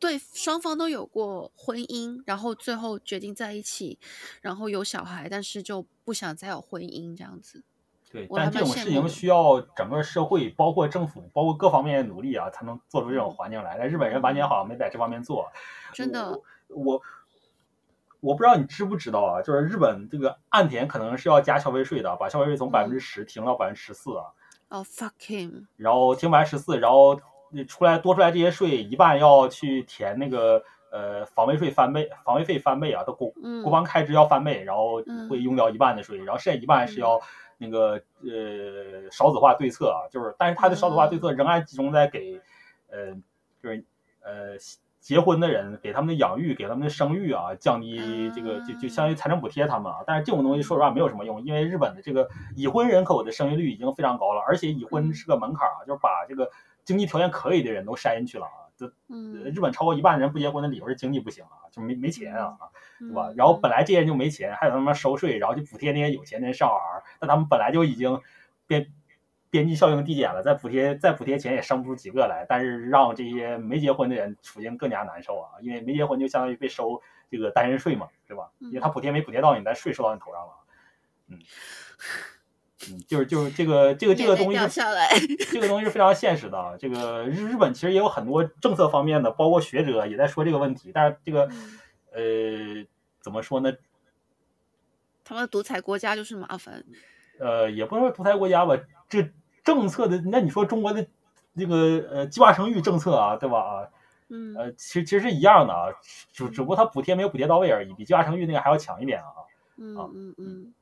[0.00, 4.00] 对双方都有过婚姻，然后最后决定在一起，
[4.40, 7.62] 然后有小孩，但是就不想再有婚姻这样子。
[8.10, 13.76] 对，但这种事情需要整个社会，包括政府，包括各方面的努力啊，才能做出这种环境来。
[13.78, 15.46] 但日本人完全好像没在这方面做。
[15.92, 17.00] 真的，我。
[18.22, 24.30] 我不知道你知不知道啊，就是日本这个岸田可能是要加消费税的，把消费税从百分之十提到百分之十四啊。
[24.68, 25.66] 哦、oh, fuck him！
[25.76, 27.20] 然后提百分之十四，然后
[27.66, 30.62] 出来多出来这些税一半要去填那个
[30.92, 33.28] 呃防卫税翻倍，防卫费翻倍啊，都国
[33.64, 37.20] 国防开支要翻倍，然后会用掉一半的税，然后剩下一半是要
[37.58, 42.40] 那个呃少子化对策啊，就是但是他的少子化对策仍然集中在给
[42.88, 43.12] 呃
[43.60, 43.84] 就是
[44.22, 44.56] 呃。
[45.02, 49.98] 结婚的人给他们的养育，给他们的生育啊，降低这个就就相当于财政补贴他们啊。
[50.06, 56.48] 但是这种东西说实话没有什么用，因为日本的这个已婚人口的生育率已经非常高了，而且已婚是个门槛啊，就是把这个
[56.84, 58.70] 经济条件可以的人都筛进去了啊。
[58.76, 58.86] 这
[59.50, 62.56] 日本超过一半的人不结婚的理由是经济不行啊，就没没钱啊，
[63.00, 63.32] 对吧？
[63.36, 68.20] 然后本来这些人就没钱，还有他妈收税，然后就补贴那些有钱的人生小孩，那他们本来就已经
[68.68, 68.92] 变。
[69.52, 78.50] 边际效应递减了，再补贴再补贴钱也生不出几个来，但是让这些没结婚的人处境更加难受啊，因为没结婚就相当于被收这个单身税嘛，对吧？
[78.60, 80.52] 因为他补贴没补贴到你，但税收到你头上了，
[81.28, 81.38] 嗯
[82.88, 84.58] 嗯，就是就是这个这个这个东西，
[85.50, 86.78] 这个东西是非常现实的。
[86.80, 91.42] 这个日日本其实也有很多政策方面的，包括学者也在说这个问题，但是这个
[92.12, 92.22] 呃
[93.20, 93.70] 怎么说呢？
[95.24, 96.82] 他们独裁国家就是麻烦。
[97.38, 98.78] 呃，也不能说独裁国家吧，
[99.10, 99.30] 这。
[99.64, 101.06] 政策的，那你说中国的
[101.56, 101.76] 这个
[102.10, 103.58] 呃计划生育政策啊，对吧？
[103.58, 103.88] 啊，
[104.28, 105.92] 嗯，呃，其实其实是一样的啊，
[106.32, 109.26] 只只不过它补贴没有补贴到位而已，比计划生育那个还要强一点啊。
[109.76, 110.74] 嗯嗯嗯。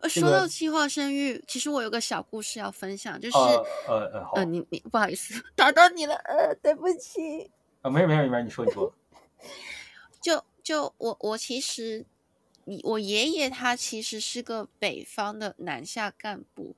[0.00, 7.50] 呃，说到计划生育，其实我有个小故事要分享，就是呃呃呃，好，呃，你你不好意思打到你了，呃，对不起。
[7.82, 8.92] 啊，没事没事没事，你说你说。
[10.20, 12.04] 就就我我其实，
[12.64, 16.74] 你我爷爷他其实是个北方的南下干部。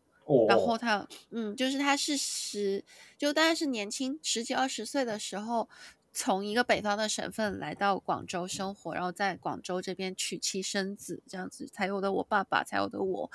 [0.49, 2.85] 然后他，嗯，就是他是十，
[3.16, 5.68] 就大概是年轻十几二十岁的时候，
[6.12, 13.31] 从一个北方的省份来到广州生活，然后在广州这边娶妻生子，这样子才有的我爸爸，才有的我，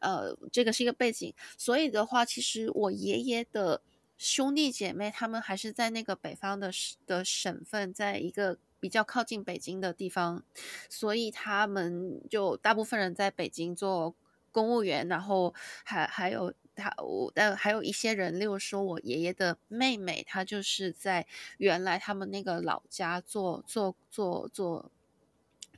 [0.00, 1.34] 呃，这个是一个背景。
[1.56, 3.82] 所以的话，其实我爷爷的
[4.16, 6.70] 兄弟姐妹他们还是在那个北方的
[7.06, 10.42] 的省份，在一个比较靠近北京的地方，
[10.88, 14.14] 所以他们就大部分人在北京做。
[14.52, 21.26] 公务员，然后还还有他，我但还有一些人，例如说我爷爷的妹妹，她就是在
[21.58, 24.90] 原来他们那个老家做做做做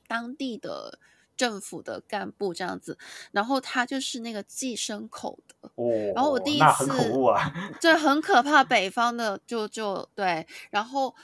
[0.07, 0.99] 当地的
[1.37, 2.99] 政府的干部这样子，
[3.33, 11.14] 然后他就是那个寄生口的，哦，然后我第一次，那很啊， 这很可怕，北方的就就对，然后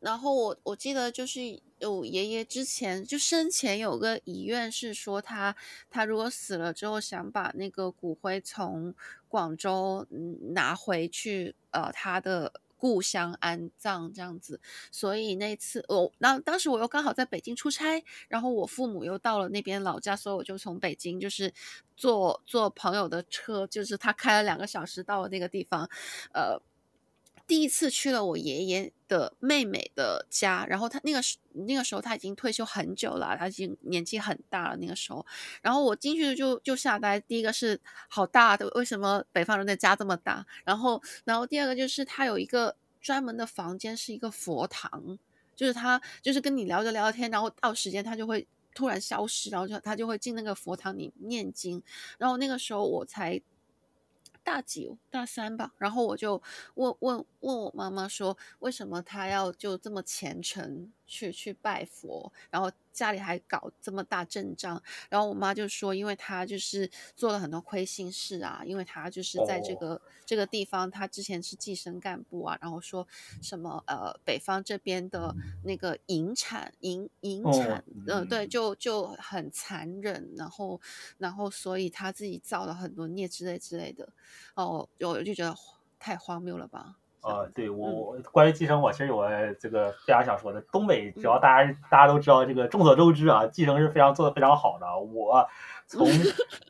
[0.00, 1.60] 然后我我记得就是。
[1.86, 5.54] 我爷爷之前就生前有个遗愿是说他
[5.90, 8.94] 他如果死了之后想把那个骨灰从
[9.28, 10.06] 广州
[10.54, 14.60] 拿回去呃他的故乡安葬这样子，
[14.90, 21.52] 所以那次我那当时我又刚好在北京出差，然后我父母又到了那边老家，所以我就从北京就是
[21.96, 25.88] 坐坐朋友的车，就是他开了两个小时到了那个地方，
[26.32, 26.60] 呃。
[27.46, 35.24] 第一次去了我爷爷的妹妹的家，然后他那个时那个时候他已经退休很久了，他已经年纪很大了那个时候，
[35.60, 37.78] 然后我进去就就吓呆，第一个是
[38.08, 40.46] 好大的，为什么北方人的家这么大？
[40.64, 45.18] 然后然后第二个就是他有一个专门的房间是一个佛堂，
[45.54, 51.82] 就是他就是跟你聊着聊天，然后到时间他就会突然消失，然后就他就会进那个佛堂里念经，
[52.18, 53.42] 然后那个时候我才。
[54.44, 56.40] 大几大三吧，然后我就
[56.74, 70.00] 问问问我妈妈说，为什么她要就这么虔诚去去拜佛，然后家里还搞这么大阵仗，然后我妈就说，因为她就是做了很多亏心事啊，因为她就是在这个、oh.
[70.26, 73.06] 这个地方，她之前是计生干部啊，然后说
[73.42, 75.34] 什么呃北方这边的
[75.64, 78.18] 那个引产引引产，嗯、oh.
[78.18, 80.80] 呃、对，就就很残忍，然后
[81.18, 84.12] 然后所以她自己造了很多孽之类之类的，
[84.54, 85.54] 哦，我就觉得
[85.98, 86.98] 太荒谬了吧。
[87.22, 90.60] 呃，对我我关于继承，我其实有个这个非常想说的。
[90.72, 94.98] 东北只要大家大家都知道，这个众所周知啊，继承是非常做的非常好的。
[94.98, 95.48] 我
[95.86, 96.08] 从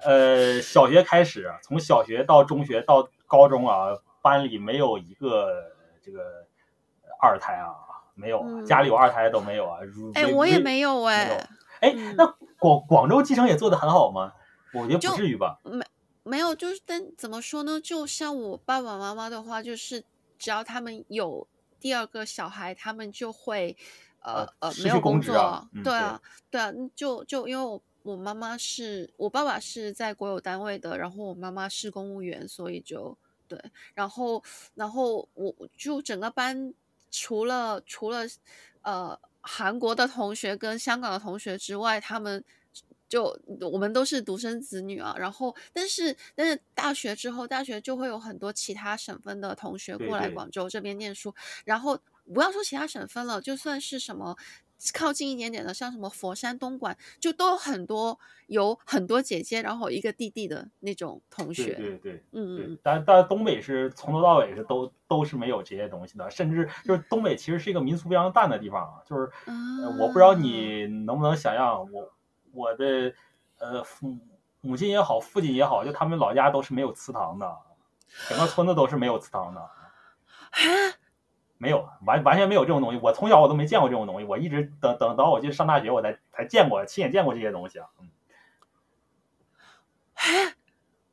[0.04, 5.72] 呃小学开始，从小学到中学到高中啊，班里没有一个
[6.02, 6.20] 这个
[7.18, 7.72] 二胎啊，
[8.14, 9.78] 没有，家里有二胎都没有啊。
[10.12, 11.48] 哎，我也没有哎。
[11.80, 12.26] 哎，那
[12.58, 14.34] 广广州继承也做的很好吗？
[14.74, 15.58] 我觉得不至于吧。
[15.64, 15.82] 没
[16.24, 17.80] 没有，就是但怎么说呢？
[17.80, 20.04] 就像我爸爸妈妈的话，就是。
[20.42, 21.46] 只要他们有
[21.78, 23.76] 第二个小孩，他们就会
[24.22, 26.20] 呃呃没有工作，啊嗯、对啊
[26.50, 33.16] 对，对啊，就就因为我我妈妈是我爸爸是在国有单位的，然后我妈妈是公务员，所以就
[33.46, 33.56] 对，
[33.94, 34.42] 然后
[34.74, 36.74] 然后我就整个班
[37.12, 38.24] 除了除了
[38.82, 42.44] 呃韩国的同学跟香港的同学之外，他们。
[43.12, 43.38] 就
[43.70, 51.98] 我们都是独生子女啊，然后但是但是大学之后，大学就会有很多其他省份的同学过来广州这边念书，对对，然后
[52.32, 54.34] 不要说其他省份了，就算是什么
[54.94, 61.74] 靠近一点点的，像什么佛山、东莞，就都有很多有很多姐姐，然后一个弟弟的那种同学。
[61.74, 62.78] 对对对，嗯嗯。
[62.82, 72.10] 但但东北是从头到尾是都都是没有这些东西的，甚至就是东北其实是一个民俗非常淡的地方啊，就是、嗯呃、我不知道你能不能想象我。
[72.52, 73.12] 我的
[73.58, 74.16] 呃父
[74.60, 77.58] 母亲也好，父亲也好，就他们老家都是没有祠堂的，
[78.28, 79.70] 整个村子都是没有祠堂的，
[81.58, 83.00] 没有完完全没有这种东西。
[83.02, 87.88] 我从小我都没见过这种东西，我一直等等到我去上大学，我才才见过亲眼见过这些东西啊。
[88.00, 88.10] 嗯，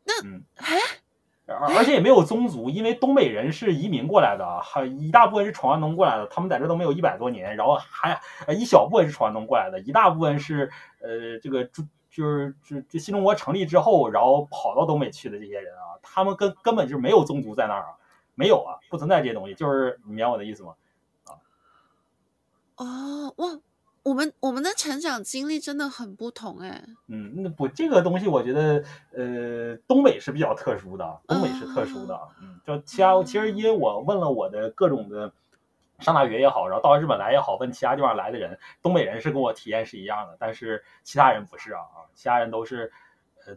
[0.03, 0.43] 那嗯
[1.51, 8.19] 而且也没有宗族，因为东北人是移民过来的，还一大部分是闯关东过来的，他们在这都没有一百多年，然后还
[8.53, 10.71] 一小部分是闯关东过来的，一大部分是
[11.01, 17.95] 呃这个就就是就就新中国成立之后，然后跑到东北去的这些人啊，他们根根本就没有宗族在那儿啊，
[18.35, 20.73] 没有啊，不存在这些东西，就是你明白我的意思吗？
[21.25, 21.33] 啊，
[22.77, 23.47] 哦，哇。
[24.09, 26.83] 我们我们的成长经历真的很不同哎。
[27.09, 28.83] 嗯，那不这个东西，我觉得
[29.13, 32.19] 呃，东北是比较特殊的，东北是特殊的。
[32.41, 35.31] 嗯，嗯，就其他其实因为我问了我的各种的
[35.99, 42.91] 上大学也好，然后到日本来也好，问其他地方来的人，东北人是跟我体验是一样的，但是其他人不是啊啊，其他人都是
[43.45, 43.55] 呃，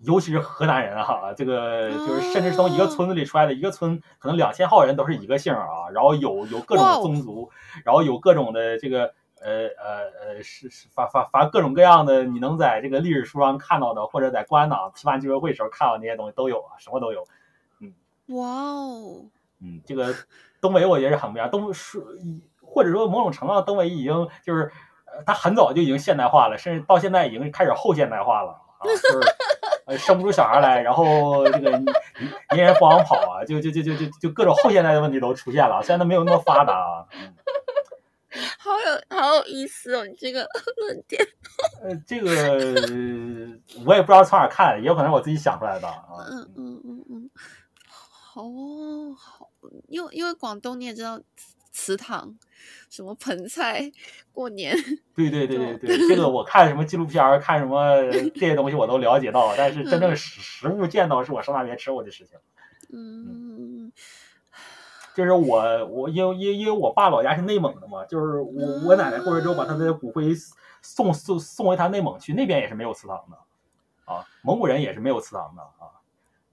[0.00, 7.48] 尤其是河南人哈，这个就是甚至从一个村子里出来的，一个村可能两千号人都是一个姓啊，然后有有各种宗族，
[7.86, 9.14] 然后有各种的这个。
[9.42, 17.24] 呃呃呃，是是发发发各种各样的，你能在这个历史书上看到的，或者在共产党批判聚会时候看到那些东西都有啊，什么都有。
[17.80, 17.92] 嗯，
[18.36, 19.22] 哇哦，
[19.60, 20.14] 嗯，这个
[20.60, 22.02] 东北我觉得是很不一样，东是
[22.62, 24.70] 或者说某种程度上，东北已经就是
[25.06, 29.06] 呃，他很早就已经现代化了，甚至到现在已经开始后现代化了啊，就是
[29.86, 31.70] 呃生不出小孩来，然后这个
[32.52, 37.06] 年人不往跑啊，就就就就就就各种后现代的问题都出现了，现在都没有那么发达啊。
[37.12, 37.34] 嗯
[38.58, 40.46] 好有好有意思哦，你这个
[40.78, 41.24] 论点。
[41.82, 42.30] 呃，这个
[43.84, 46.04] 我也不知道从哪看，也有可能是我自己想出来的啊。
[46.30, 47.30] 嗯嗯嗯嗯，
[47.88, 49.50] 好哦，好，
[49.88, 51.20] 因为因为广东你也知道
[51.72, 52.36] 祠堂，
[52.90, 53.90] 什么盆菜，
[54.32, 54.76] 过年。
[55.14, 57.96] 对对对对对，这个我看什么纪录片，看什么
[58.34, 62.38] 这些东西我都了解到，但是真正实实物见到是我上大学吃过的事情。
[62.90, 63.26] 嗯。
[63.86, 63.92] 嗯
[65.18, 70.32] 就是我我因为因因为我爸老家是内蒙的嘛，就是我我奶奶过世之后把他的骨灰
[70.80, 73.36] 送送送回他内蒙去，那边也是没有祠堂的，
[74.04, 75.90] 啊，蒙古人也是没有祠堂的啊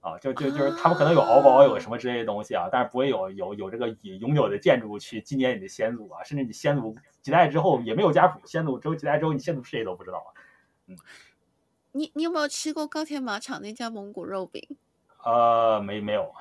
[0.01, 10.29] 啊，就就就是他们可能有敖包有什么之类的东西啊，但是不会有有有这个以永久的建筑去纪念你的先祖啊，甚至你先祖几代之后也没有家谱，先祖只有几代之后你先祖是谁都不知道啊。
[10.87, 10.97] 嗯，
[11.91, 14.59] 你你有没有吃过高铁马场那家蒙古肉饼？
[15.23, 16.33] 呃，没没有。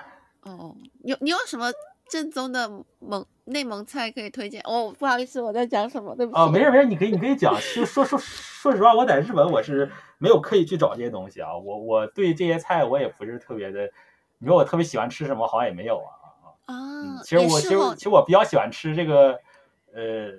[0.45, 1.71] 哦，你你有什么？
[2.15, 4.61] 正宗的蒙内蒙菜可以推荐。
[4.63, 6.15] 哦，不好意思，我在讲什么？
[6.15, 6.39] 对不起。
[6.39, 7.53] 啊，没事没事，你可以你可以讲。
[7.75, 11.57] 就说说说实话，我在日本我是没有刻意去找这些东西啊。
[11.57, 13.91] 我我对这些菜我也不是特别的，
[14.39, 16.11] 你说我特别喜欢吃什么，好像也没有啊
[16.45, 16.55] 啊。
[16.67, 19.33] 嗯，其实我其实其实我比较喜欢吃这个
[19.93, 20.31] 呃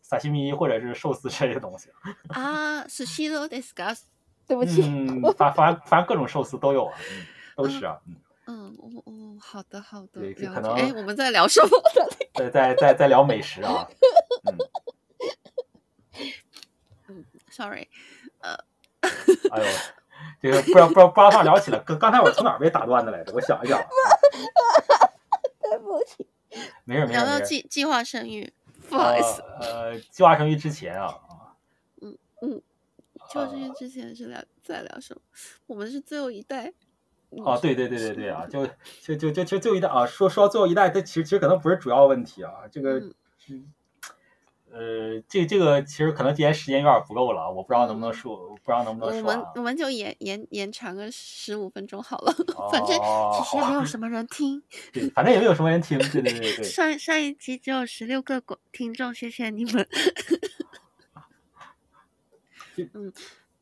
[0.00, 1.90] 萨西米或者是寿司这些东西。
[2.28, 4.00] 啊，寿司都 discuss。
[4.48, 4.80] 对不起。
[4.82, 7.26] 嗯，反反反正各种寿司都有啊，嗯，
[7.56, 8.14] 都是啊，嗯。
[8.78, 11.70] 哦哦，好的好的，对，可能哎，我们在聊什么？
[12.34, 13.88] 在在在在聊美食啊。
[17.08, 17.88] 嗯，sorry，
[18.40, 18.54] 呃，
[19.50, 19.66] 哎呦，
[20.40, 23.32] 这个不知道不知道不知道咋聊起来，刚刚才我从哪儿被打断的来着？
[23.32, 23.80] 我想一想。
[25.62, 26.26] 对不起。
[26.84, 27.12] 没事没事。
[27.12, 28.52] 聊到计计划生育，
[28.88, 29.42] 不好意思。
[29.60, 31.18] 呃，计划生育之前啊。
[32.00, 32.62] 嗯嗯，
[33.28, 35.20] 计划生育之前是聊在聊什么？
[35.66, 36.72] 我们是最后一代。
[37.30, 38.66] 哦，对对对对对啊，就
[39.02, 42.98] 就就就就最后一代啊，说说到最后一代，它其实其实可能不是主要问题啊，这个，
[43.48, 43.66] 嗯、
[44.70, 49.36] 呃，这这个其实可能今天时间有点不够了，我不知道能不能说，嗯、不知道能不能说、啊。
[49.36, 52.98] 我们我们就延延延长个十五分钟好了，哦、反正
[53.34, 54.62] 其实也没有什么人听。
[54.92, 56.64] 对，反正也没有什么人听，对对对对。
[56.64, 59.86] 上上一期只有十六个听众，谢谢你们。
[62.94, 63.12] 嗯。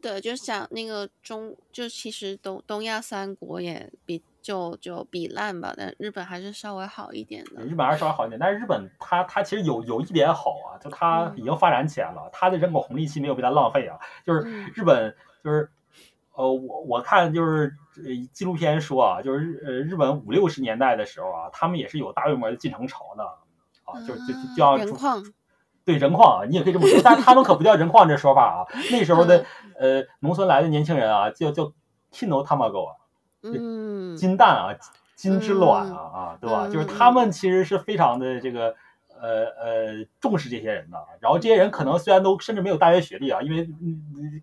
[0.04, 7.64] 对，就想那个中，就其实东东亚三国也比就就比烂吧，但日本还是稍微好一点的。
[7.64, 13.98] 日本还是稍微好一点，但是日本它它其实有有一点好啊，就它已经发展起来了，它的人口红利期没有被它浪费啊。
[14.26, 14.40] 就是
[14.74, 15.70] 日本就是，
[16.34, 17.74] 呃，我我看就是
[18.30, 23.24] 纪录片说啊，就是日呃日本五六十年代的时候啊，他们也是有大规模的进城潮的
[23.84, 25.24] 啊，就就就叫人矿。
[25.84, 28.58] 对人矿啊，你也可以这么说，但是他们可不叫人矿这说法啊。
[28.90, 29.44] 那时候的
[29.78, 31.64] 呃农村来的年轻人啊，叫叫
[32.10, 32.94] kino tamago 啊，
[33.42, 34.74] 嗯，金蛋啊，
[35.14, 36.68] 金之卵啊啊，对吧？
[36.68, 38.74] 就是他们其实是非常的这个
[39.20, 40.98] 呃呃重视这些人的。
[41.20, 43.68] 然后这些人可能虽然都甚至没有大学学历啊，因为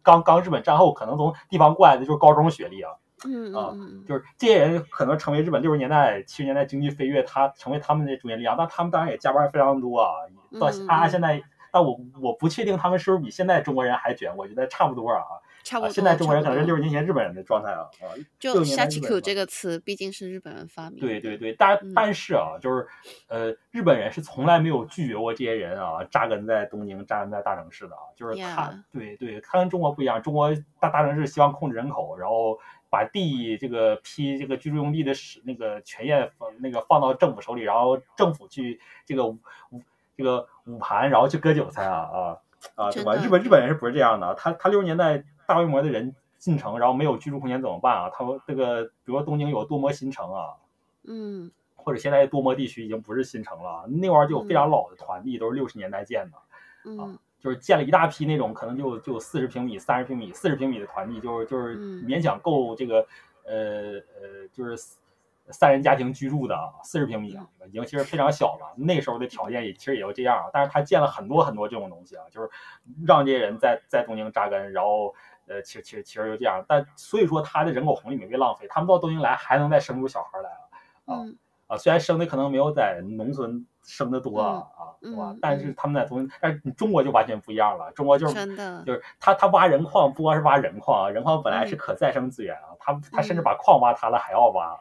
[0.04, 2.92] 刚刚日本战后可能从地方过来的就是高中学历啊，
[3.26, 3.74] 嗯啊，
[4.08, 10.12] 就是这些人可能成为日本六十年代七十年代经济飞跃，他成为他们的中坚力量，但他们当然也加班非常多啊。
[10.60, 11.42] 到他现在，
[11.72, 15.24] 但我我不确定他们是不是比现在中国人还卷，我觉得差不多啊。
[15.64, 15.94] 差不多。
[15.94, 17.86] 现在中国人可能是六十年前日本人的状态啊。
[18.02, 21.00] 啊，就“下期 Q” 这个词毕竟是日本人发明。
[21.00, 22.88] 对对对，但但是啊，就是
[23.28, 28.02] 呃，日本人是从来没有拒绝过这些人啊，扎根在东京、扎根在大城市的啊。
[28.16, 32.58] 就是他，对对，他跟中国不一样，中国大大城市希望控制人口，然后
[32.90, 39.24] 把地这个批这个居住用地的使那个权限放那个放到政府手里，然后政府去这个
[40.22, 42.38] 这个捂盘，然后去割韭菜啊啊
[42.76, 43.16] 啊，对吧？
[43.16, 44.36] 日本日本人是不是这样的？
[44.36, 48.10] 他他六十年代大规模的人进城，然后没有居住空间怎么办啊？
[48.14, 50.54] 他们这个，比如说东京有多摩新城啊，
[51.06, 56.38] 嗯，或者现在多摩地区已经不是新城了，那块儿就有非常老的团地，嗯、都是六十年代建的，
[56.86, 63.06] 嗯、啊，就是建了一大批那种可能就就四十平米、三十平米、四十平米的团地，就是就是勉强够这个、
[63.46, 64.78] 嗯、呃呃就是。
[65.52, 68.74] 三人家庭居住的四十平米啊，已经其实非常小了。
[68.76, 72.50] 那时候的条件也其实也就这样，但是他建了很多很多这种东西啊，就是
[73.06, 75.14] 让这些人在在东京扎根，然后
[75.48, 76.64] 呃，其实其实其实就这样。
[76.68, 80.70] 但所以说他的人口红利没被浪费，他们到东京来还能再生出小孩来了
[81.06, 81.26] 啊
[81.68, 81.78] 啊！
[81.78, 85.36] 虽然生的可能没有在农村生的多啊啊，对吧？
[85.42, 87.92] 但是他们在东京，但是中国就完全不一样了。
[87.94, 88.34] 中国就是
[88.86, 94.78] 就是他他挖人矿不光是挖人矿啊，人矿本来是可再生资源啊，他他甚至把矿挖塌了还要挖。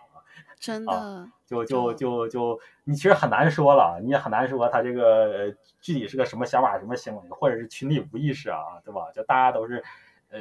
[0.60, 9.10] 真的，啊、就就就就你其实很难说了，你也很难说他这个呃具体是个什么想法、什么行为，或者是群体无意识啊，对吧？
[9.14, 9.82] 就大家都是
[10.28, 10.38] 呃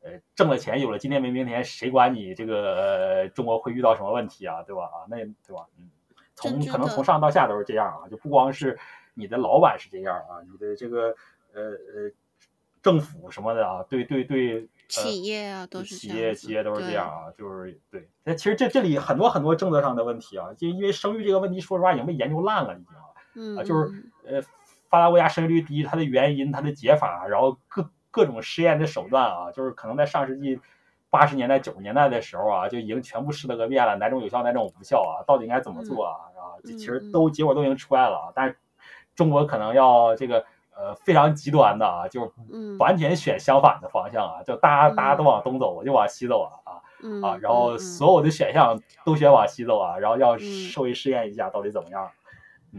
[0.00, 2.74] 呃挣了钱，有了今天没明天，谁管你这个
[3.24, 4.84] 呃中国会遇到什么问题啊，对吧？
[4.84, 5.66] 啊，那对吧？
[5.78, 5.90] 嗯，
[6.34, 8.78] 从可能从上到下都是这样啊，就不光是
[9.12, 11.14] 你的老板是这样啊，你的这个
[11.52, 12.10] 呃呃
[12.80, 14.66] 政府什么的啊，对对对。
[14.88, 18.08] 企业啊，都是企业，企业都是这样啊，就是对。
[18.24, 23.02] 那其实这这里很多很多政策上的问题啊，就因为生育这个问题，说实话已经被研究烂了，已经啊，
[23.34, 24.42] 嗯，就是呃，
[24.90, 30.60] 发达国家生育率低，它的原因、它的解法，然后各各种实验的手段啊，就是可能在上世纪
[31.08, 36.14] 八十年代、九十年代的时候啊，就已经全部试了个遍了，哪种有效，哪种无效啊，到底应该怎么做啊？
[36.36, 38.56] 啊，其实都结果都已经出来了，但是
[39.14, 40.44] 中国可能要这个。
[40.76, 42.30] 呃，非常极端的啊，就是
[42.78, 52.10] 完全选相反的方向啊，嗯、就大家大家都往东走，我就往西走啊啊、嗯、啊，然后所有的选项都选往西走啊，然后要稍微试验一下到底怎么样。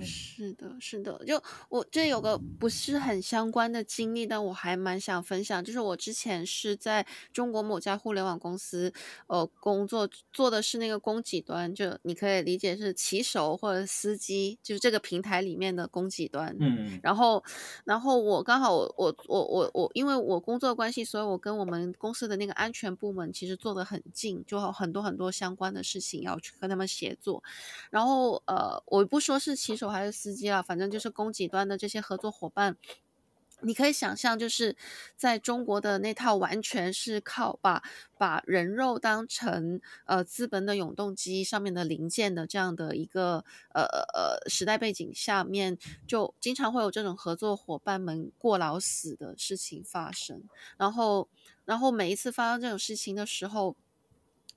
[0.01, 5.63] 是的，是的，就我这有个不是很相关的经历，但我还蛮想分享。
[5.63, 8.91] 就是我之前是在中国某家互联网公司，
[9.27, 16.55] 呃，工作做的是那个供给端，就你可以理解是骑手或者司机，就是这个平台里面的供给端。
[16.59, 17.43] 嗯，然后，
[17.85, 27.43] 然后我刚好我我我我我，因为我工作关系，所以我跟我们公司的那个安全部门其实做的很近，就很多很多相关的事情要去跟他们协作。
[27.91, 29.82] 然后，呃，我不说是骑手。
[29.89, 32.77] 还是司机啊，反正就是供给端的这些合作伙伴，
[33.61, 34.75] 你可以想象，就是
[35.15, 37.81] 在中国的那套完全是靠把
[38.17, 50.43] 把人肉当成呃资本的永动机上面的零件的这样的一个呃呃时代背景下面，就经常会有这种合作伙伴们过劳死的事情发生。
[50.77, 51.29] 然后，
[51.63, 53.77] 然后每一次发生这种事情的时候，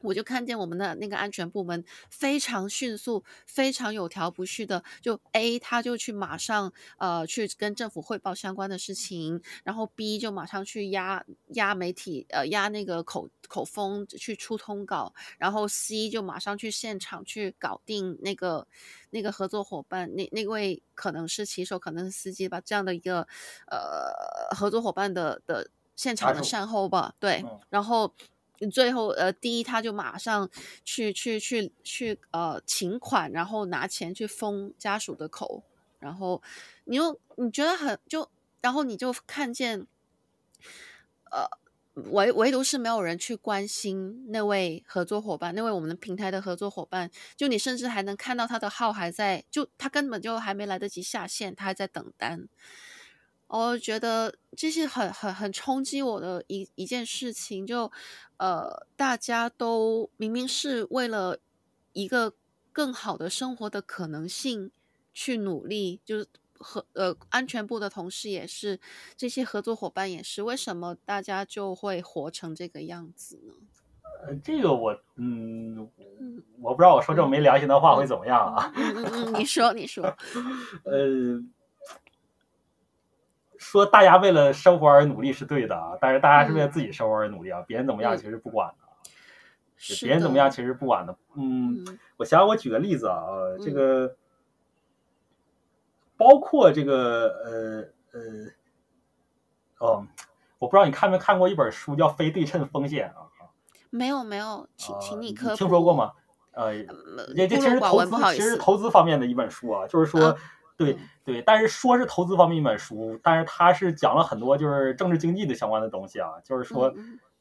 [0.01, 18.67] 我就看见我们的那个安全部门非常迅速、非常有条不紊的，就 A 他就去马上呃去跟政府汇报相关的事情，然后 B 就马上去压压媒体呃压那个口口风去出通稿，然后 C 就马上去现场去搞定那个
[19.11, 23.27] 那个合作伙伴那那位可能是骑手，可能是司机吧，这样的一个
[23.67, 28.13] 呃合作伙伴的的现场的善后吧，对，然后。
[28.71, 30.49] 最后，呃，第一他就马上
[30.85, 35.63] 去去去去，呃，请款，然后拿钱去封家属的口，
[35.99, 36.43] 然后
[36.85, 38.29] 你又你觉得很就，
[38.61, 39.87] 然后你就看见，
[41.31, 41.47] 呃，
[42.11, 52.49] 唯唯独是没有人去关心那位合作伙伴，那位我们的平台的合作伙伴，就你甚至还能看到他的号还在，就他根本就还没来得及下线，他还在等单。
[53.49, 57.91] 我觉得这是很很很冲击我的一一件事情，就
[58.39, 61.39] 呃，大家都明明是为了
[61.93, 62.33] 一个
[62.73, 64.71] 更好的生活的可能性
[65.15, 66.27] 去努力，就是
[66.59, 68.81] 和呃安全部的同事也是，
[69.17, 73.55] 这些合作伙伴也是，为什么大家就会活成这个样子呢？
[74.27, 75.89] 呃，这个我嗯，
[76.61, 78.73] 我不知道我说这种没良心的话会怎么样啊？
[78.75, 80.05] 嗯嗯嗯，你说你说，
[80.85, 81.41] 呃。
[83.59, 88.87] 说大家为了生活而努力是对的啊，但是大家是为了自己生活而努力啊，嗯、别人怎么样其实不管的，
[89.77, 91.17] 嗯、别人怎么样其实不管的。
[91.35, 94.15] 嗯，嗯我想想，我举个例子啊，嗯、这个
[96.17, 100.07] 包括这个呃呃哦，
[100.59, 103.27] 我不知道你看没看过一本书叫《非对称风险》啊？
[103.91, 105.57] 没有没有，请请你科普。
[105.57, 106.13] 听说过吗？
[106.53, 106.73] 呃，
[107.35, 110.37] 这这其实投资其实投资方面的一本书啊，就是说。
[110.77, 116.93] 啊对对，但是说是投资方面一本书，但是他是讲了很多就是政治经济的相关的东西啊，就是说，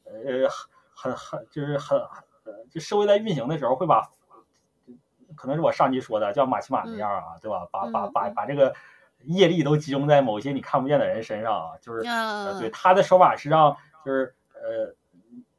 [0.04, 0.48] 呃，
[0.94, 2.00] 很很就是很，
[2.70, 4.08] 就社会在运行的时候会把，
[5.34, 7.66] 可能是我上期说的叫马奇马那样啊，对吧？
[7.70, 8.74] 把把把把这个
[9.24, 14.94] 业力都集中在某些你看不见的人身上啊，就是，呃，对他的手法是让就是呃。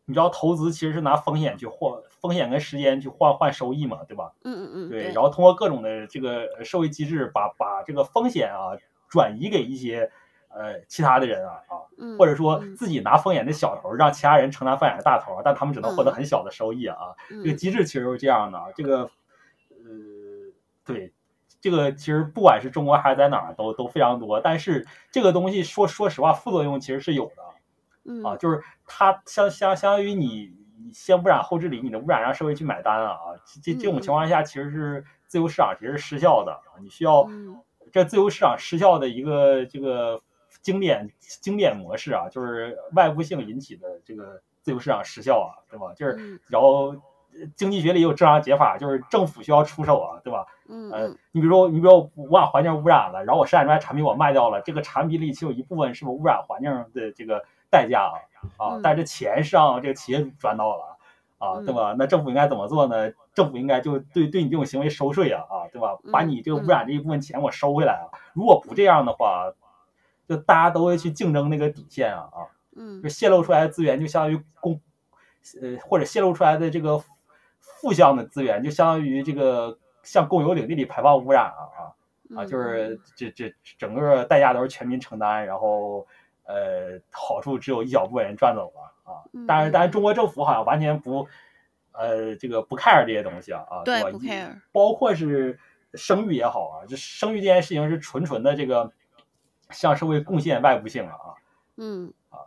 [0.09, 4.31] 你知道投资其实是拿风险去换风险跟时间去换换收益嘛，对吧？
[4.43, 4.89] 嗯嗯嗯。
[4.89, 8.77] 对，然后通过各种的这个社会机制把，把把这个风险啊
[9.09, 10.11] 转移给一些
[10.49, 11.73] 呃其他的人啊啊，
[12.17, 17.15] 或者说自己拿风险的小头，让其他人承担风险的大头，但他们只能获得很小的收益啊。
[17.29, 19.09] 这个机制其实是这样的，这个
[19.69, 20.51] 呃
[20.83, 21.13] 对，
[21.61, 27.43] 这个其实不管是中国还是在哪儿都都非常多，但是这个东西说说实话副作用其实是有的。
[28.23, 30.55] 啊，就是它相相相当于你
[30.93, 33.17] 先污染后治理，你的污染让社会去买单啊！
[33.63, 36.57] 这这种情况下，其实是自由市场其实是失效的。
[36.81, 37.27] 你需要
[37.91, 40.19] 这自由市场失效的一个这个
[40.61, 45.93] 经典经典模式啊，就是外部性引起的这个自由市场失效啊，对吧？
[45.95, 46.95] 就是然后
[47.55, 50.45] 经济学里也有正常解法，就是政府需要出手啊，对吧？
[50.69, 57.43] 嗯，呃，你比如说你比如说我把环境污染了，然后我生产出来产品我卖掉了，这个产品里其实有一部分是不是污染环境的这个。
[57.77, 58.17] 代价啊
[58.57, 58.79] 啊！
[58.81, 60.97] 但是钱是让这个企业主赚到了
[61.37, 61.95] 啊，对吧？
[61.97, 63.11] 那政府应该怎么做呢？
[63.35, 65.95] 政府应该就对对你这种行为收税啊啊，对吧？
[66.11, 68.09] 把你这个污染这一部分钱我收回来啊！
[68.33, 69.53] 如果不这样的话，
[70.27, 72.39] 就大家都会去竞争那个底线啊啊！
[72.75, 74.81] 嗯，就泄露出来的资源就相当于公
[75.61, 76.97] 呃或者泄露出来的这个
[77.59, 81.81] 负向的资源就相当于这个向公有领地里排放污染啊啊
[82.41, 82.45] 啊！
[82.45, 86.07] 就是这这整个代价都是全民承担，然后。
[86.47, 89.19] 呃，好处只有一小部分人赚走了啊！
[89.45, 91.27] 但是，但是中国政府好像完全不，
[91.91, 94.61] 呃，这个不 care 这些东西啊啊，对，吧不 care。
[94.71, 95.59] 包括是
[95.93, 98.91] 生育也好啊，这生育这件事情是纯纯的这个
[99.71, 101.35] 向社会贡献外部性了啊，
[101.75, 102.39] 嗯啊，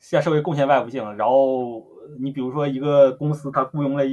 [0.00, 1.16] 向社会贡献外部性。
[1.16, 1.86] 然后
[2.18, 4.04] 你比如说一个公司，它雇佣了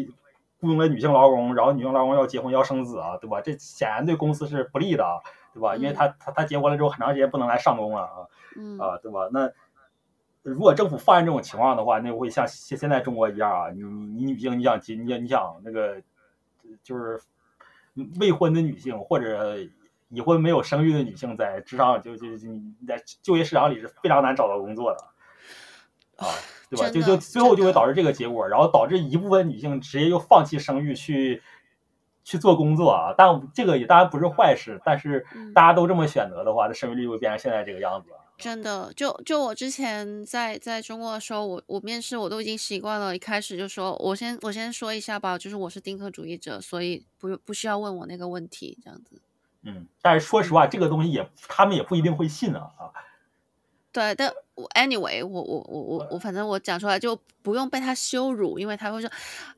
[0.59, 3.41] 雇佣了女性劳工，然后女性劳工要结婚要生子啊，对吧？
[3.41, 5.03] 这显然对公司是不利的，
[5.53, 5.75] 对吧？
[5.75, 8.27] 因为他他他结婚了之后很长时间不能来上工了啊，
[8.79, 9.29] 啊，对吧？
[9.31, 9.51] 那
[10.43, 16.01] 如果政府放任这种情况的话，那会像现现在中国一样啊，你你女性你想结你你想那个
[16.81, 17.19] 就是
[18.19, 19.57] 未婚的女性或者
[20.09, 26.27] 已婚没有生育的女性在职场就就就你在就业市场里是非常难找到工作的啊。
[26.71, 26.89] 对吧？
[26.89, 31.43] 就就最后就会导致这个结果，然后导致一部分女性直接又放弃生育去
[32.23, 33.13] 去做工作啊。
[33.17, 38.09] 但这个也当然不是坏事，但是大家都这么选择的话，这生育率会变成现在这个样子。
[38.37, 49.21] 真的，就就我之前在在中国的时候，我我面试我都已经习惯了，一开始就说我先我先说一下吧，就是我是丁克主义者，所以不不需要问我那个问题，这样子。
[49.63, 52.89] 嗯，但是说实话，这个东西也他们也不一定会信啊啊。
[53.91, 59.11] 对，但我 anyway，我我我我我反正我讲出来就不用被他羞辱，因为他会说，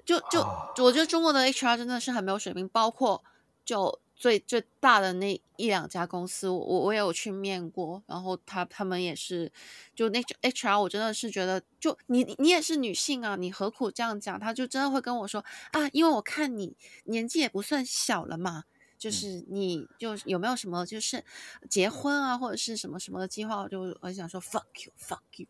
[0.03, 0.41] 就就
[0.83, 3.23] 我觉得中国的 HR 真的是很没有水平，包括
[3.63, 9.51] 就最最大的那一两家公司，我我也有去面过，然后他他们也是，
[9.93, 14.39] 就那 HR 我真的是觉得，就你你也是女性啊，你何苦这样讲？
[14.39, 18.63] 他就真的会跟我说啊，因为我看你年纪也不算小了嘛。
[19.03, 21.21] 就是你就有没有什么就是
[21.69, 23.61] 结婚啊或者是什么什么的计划？
[23.63, 25.45] 我就我想说 fuck you fuck you。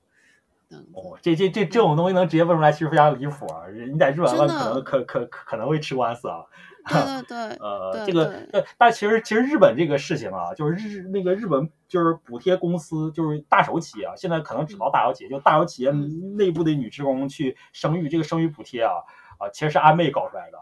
[0.93, 3.61] 哦，这这这这种东西能直接问出来，其实非常离谱啊！
[3.69, 6.43] 你在日本问可能可可可能会吃官司啊。
[6.89, 7.37] 对对对。
[7.61, 18.93] 呃，这个呃，但其实其实日本这个事情啊，就是日那个日本就是补贴公司，就是大手企业啊，现在可能只到大小企业，就大小企业内部的女职工去生育，这个生育补贴啊
[19.37, 20.57] 啊，其实是安倍搞出来的。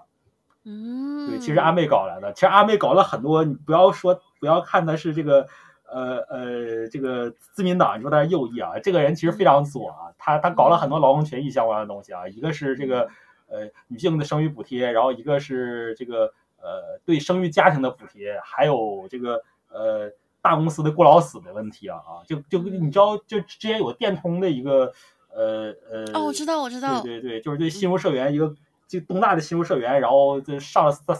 [0.63, 3.43] 嗯，对，其实阿妹搞来的，其实阿妹搞了很多。
[3.43, 5.47] 你不要说，不要看她是这个，
[5.89, 10.13] 呃呃，这个自民党，你说他是右翼啊，这个人其实非常左啊。
[10.19, 13.09] 他他搞了很多劳动权益相关的东西啊，一个是这个
[13.47, 16.31] 呃女性的生育补贴，然后一个是这个
[16.61, 20.11] 呃对生育家庭的补贴，还有这个呃
[20.43, 24.93] 大公司的过劳死的问题啊啊，就就你知道，就之前有个电通的一个
[25.33, 28.53] 呃呃，哦，我知道，我知道，对对对，就是对新入社员一个。
[28.91, 31.17] 就东大的新入社员，然后就上了三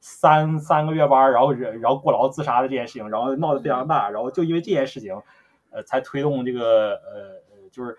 [0.00, 5.22] 三三个月班，然后然后过劳自杀的这件事情，然后闹得非常大，然后就因为这件事情，
[5.70, 7.96] 呃，才推动这个呃，就是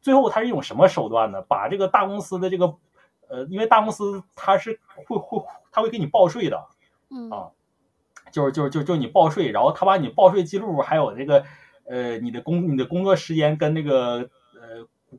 [0.00, 1.40] 最后他是一种什么手段呢？
[1.42, 2.74] 把这个大公司的这个
[3.28, 5.40] 呃，因为大公司他是会会
[5.70, 6.60] 他会给你报税的，
[7.10, 7.50] 嗯啊，
[8.32, 11.44] 就是就是就就你报税，然后他把你报税记录还有那个
[11.86, 14.28] 呃你的工你的工作时间跟那个。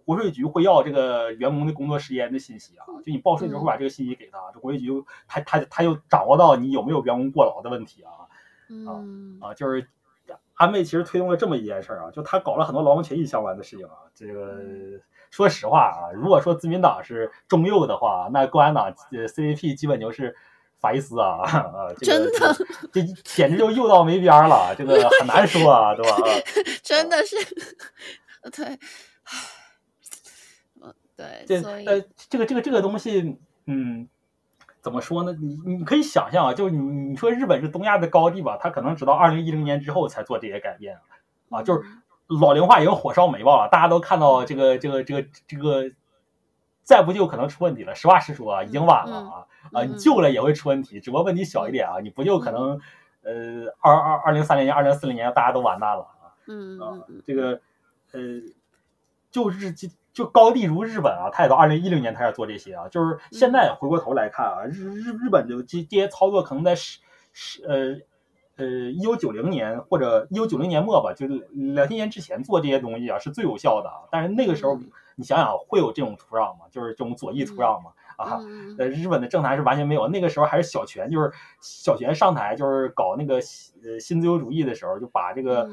[0.04, 4.92] 国税局会要这个员工的工作时间的信息啊，就你报税的时候会把这个信息给他，这国税局
[5.28, 8.28] 他他他又掌握到你有没有员工过劳的问题啊，
[8.88, 9.88] 啊啊，就是
[10.56, 13.94] 安倍其实推动了这么一件事儿啊，就他搞了很多劳动权益相关的事情啊。
[14.16, 14.58] 这个
[15.30, 20.34] 说实话啊，如果说自民党是中右的话，那共产党呃 CVP 基本就是
[20.80, 22.56] 法西斯啊 啊，这个、真的，
[22.94, 26.18] 这简直就右到没边儿了，这个很难说啊，对吧？
[26.82, 27.36] 真的是，
[28.56, 28.80] 对。
[31.18, 34.10] 对，这呃，这个这个这个东西，嗯，
[34.82, 35.32] 怎么说呢？
[35.32, 40.98] 你你可以想象啊，就你你说日本是东亚的高地吧，它可能直到二零一零年之后才做这些改变
[41.50, 41.82] 啊，就是
[42.28, 45.90] 老龄化已经火烧眉毛了，大家都看到这个这个这个这个，
[46.84, 47.96] 再不救可能出问题了。
[47.96, 52.82] 实话实说啊，已经晚了啊啊，你救了也会出问题，只不过问题小一点啊，你不救可能
[53.22, 57.62] 呃二二二零三零年、二零四零年大家都完蛋了啊，嗯啊，这个
[58.12, 58.20] 呃，
[59.32, 59.88] 就是这。
[60.16, 62.88] 就高地如日本啊，他也到二零一零年开始做这些啊。
[62.88, 67.00] 就是现在回过头来看啊，日日日本的这这些操作可能在十
[67.34, 74.08] 十呃呃一九九零年或者一九九零年末吧，就是两千年之前做这些东西啊是最有效的啊。
[74.10, 74.80] 但是那个时候
[75.18, 76.66] 你想想会有这种土壤吗？
[76.72, 77.92] 就是这种左翼土壤吗？
[78.16, 78.40] 啊，
[78.80, 80.08] 呃，日本的政坛是完全没有。
[80.08, 81.30] 那个时候还是小泉，就是
[81.60, 83.36] 小泉上台就是搞那个
[83.84, 85.70] 呃新自由主义的时候，就把这个。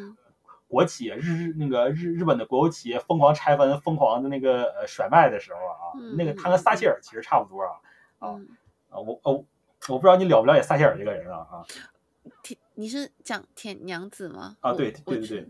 [0.73, 7.77] 国企日日那个日日本的国有企业疯狂拆分、疯狂的那个呃甩卖的时候啊，嗯、那个他跟撒切尔其实差不多啊、
[8.20, 8.49] 嗯、
[8.89, 9.44] 啊啊我哦
[9.89, 11.61] 我不知道你了不了解撒切尔这个人啊啊，
[12.43, 14.57] 铁你是讲铁娘子吗？
[14.61, 15.47] 啊对对对对，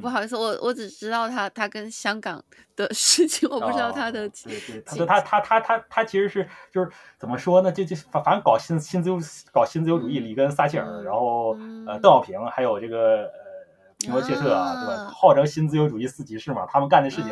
[0.00, 2.44] 不好意思，我我只知道他他跟香港
[2.74, 7.70] 的事情，我不知道他的、啊、对对他他他他他他其实是就是怎么说呢？
[7.70, 9.20] 就就反反正搞新新自由
[9.52, 13.30] 搞新自由主义，里根撒切尔，嗯、然后、嗯、呃邓小平还有这个。
[13.98, 15.10] 皮诺切特啊，对吧？
[15.10, 17.30] 号称新自由主义四骑士嘛，他们干的事情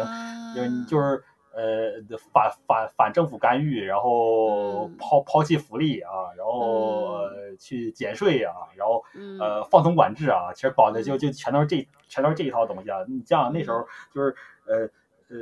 [0.54, 1.22] 就就是
[1.54, 7.18] 呃反反反政府干预，然后抛抛弃福利啊，然后
[7.58, 9.02] 去减税啊，然后
[9.38, 12.98] 呃放松管制啊，其实搞的就就全都是这全都是这一套东西啊。
[13.06, 14.34] 你像那时候就是
[14.66, 14.76] 呃
[15.28, 15.36] 呃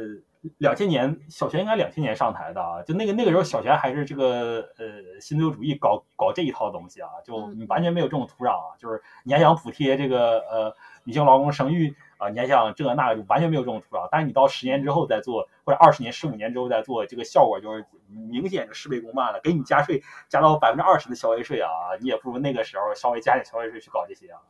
[0.58, 14.08] 两千年小泉应该两千年上台的啊，就那个那个时候小泉还是这个呃新自由主义搞搞这一套东西啊，就你完全没有这种土壤啊，就是你还想补贴这个呃女性劳工生育啊，你还想这个那个，就完全没有这种土壤。
[14.10, 19.40] 但是你到十年之后再做，或者二十年、十五年之后再做，这个效果就是明显就事倍功半了。
[19.40, 21.68] 给你加税加到百分之二十的消费税啊，
[22.00, 24.40] 你也不如那个时候稍微加点消费税去搞这些啊。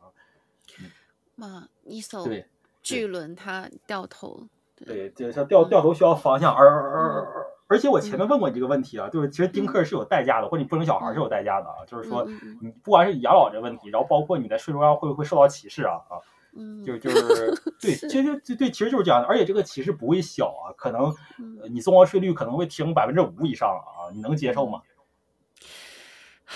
[1.35, 2.25] 妈，一手
[2.81, 4.47] 巨轮它掉头。
[4.85, 7.27] 对，就像掉掉头需要方向，而而而
[7.67, 12.25] 而且我前面问过你这个问题啊，就是其实丁克是有代价的，或者你不生小孩是有代价的啊，就是说
[12.61, 16.19] 你不管是养老这个问题，然后包括你在税收上会不会受到歧视啊啊，
[16.85, 21.13] 就 就是对，其实就对，其实就是这样的，而且这个歧视不会小啊，可能
[21.69, 24.81] 你综合税率可能会提升百分之五以上啊，你能接受吗？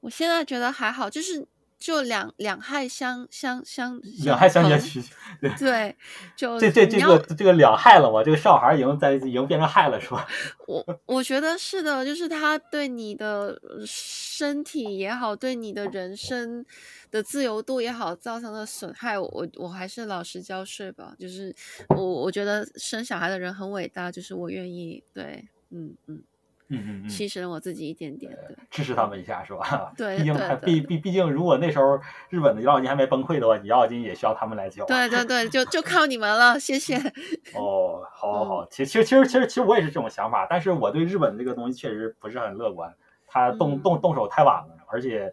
[0.00, 1.46] 我现在觉得还好，就是。
[1.78, 5.02] 就两两害相相相两害相权取，
[5.40, 5.96] 对 对，
[6.34, 10.26] 就这这这个这个两害了嘛，这个小孩已经在已经变成害了是吧？
[10.66, 16.64] 我我觉得是的，就是他对你的身体也好，对你的人生
[17.10, 21.14] 的自由度也好造成的损害，我我我还是老实交税吧。
[21.18, 21.54] 就是
[21.90, 26.22] 我我觉得生小孩的人很伟大，就是我愿意对，嗯嗯。
[26.68, 29.92] 嗯嗯嗯，牺牲我自己一点点的，支持他们一下是吧？
[29.96, 31.98] 对，毕竟还毕毕毕竟，如果那时候
[32.28, 34.84] 日本的养老金还没崩溃的话，你养老金也需要他们来交。
[34.86, 36.96] 对对对，就就靠你们了，谢谢。
[37.54, 42.92] 哦，好好好，其实其实其实其实其实我也是这种想法，但是我对日本这个东西确实不是很乐观，
[43.26, 45.32] 他动动动手太晚了，而且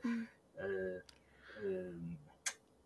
[0.55, 0.65] 呃
[1.61, 1.91] 呃，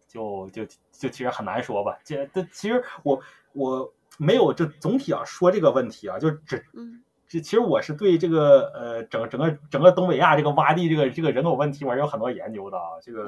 [0.07, 1.97] 就就就其实很难说吧。
[2.03, 3.21] 这这其实我
[3.51, 7.03] 我没有就总体啊说这个问题啊，就只嗯。
[7.27, 13.23] 这其实我是对这个呃整整个整个东北亚这个洼地这个这个人口问题我是有很多研究的啊，这个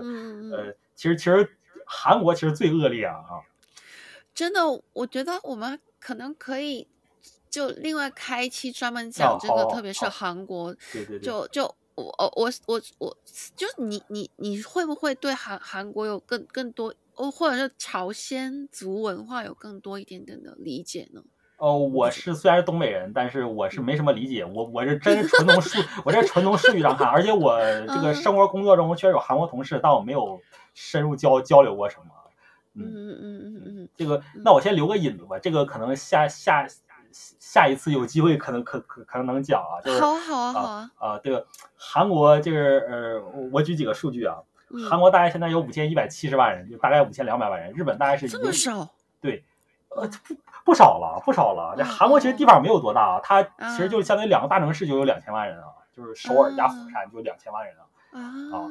[0.51, 3.43] 呃其实其实韩国其实最恶劣啊啊，
[4.33, 4.61] 真的，
[4.93, 6.87] 我觉得我们可能可以
[7.49, 12.05] 就另外开一期专门讲这个，特别是韩国，对对对，就就我
[12.35, 13.17] 我我我
[13.55, 21.23] 就是你你你会不会对韩韩国有更更多，或者是朝鲜族文化有更多一点点的理解呢？
[21.59, 24.45] 哦，我是虽然是东北人，但是我是没什么理解。
[24.45, 30.39] 我我是真纯从数，我这纯从数据上看，而且我 这个生活工作中确实有韩国同事，但我没有
[30.73, 32.05] 深入交交流过什么。
[32.75, 35.37] 嗯嗯嗯嗯嗯，这个那我先留个引子吧。
[35.37, 36.65] 这个可能下下
[37.11, 39.81] 下一次有机会可能可可可能能讲啊。
[39.83, 41.45] 就是好好啊好啊啊，这个
[41.75, 43.21] 韩国就是呃，
[43.51, 44.37] 我举几个数据啊。
[44.89, 47.73] 韩国大概现在有五千一百七十万人，就大概五千两百万人。
[47.73, 48.87] 日本大概是这么少？
[49.19, 49.43] 对，
[49.89, 50.35] 呃不。
[50.65, 51.73] 不少了，不少了。
[51.77, 58.67] 这韩国其实地方没有多大啊，它其实就相当于两个大城市就有两千万人啊，就是首尔加釜山就两千万人啊，啊，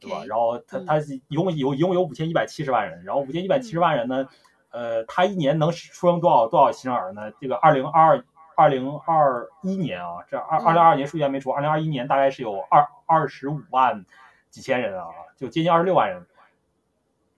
[0.00, 0.24] 对吧？
[0.26, 0.98] 然后它它
[1.28, 4.28] 一共有一共有五千一百七十万人，然后五千一百七十万人呢，
[4.70, 7.30] 呃，它一年能出生多少多少新生儿呢？
[7.40, 8.22] 这个二零二
[8.54, 14.04] 二零二一年啊，这二二零二二年数据还没出，二零二一年大概是有二二十五万
[14.50, 15.06] 几千人啊，
[15.36, 16.26] 就接近二十六万人。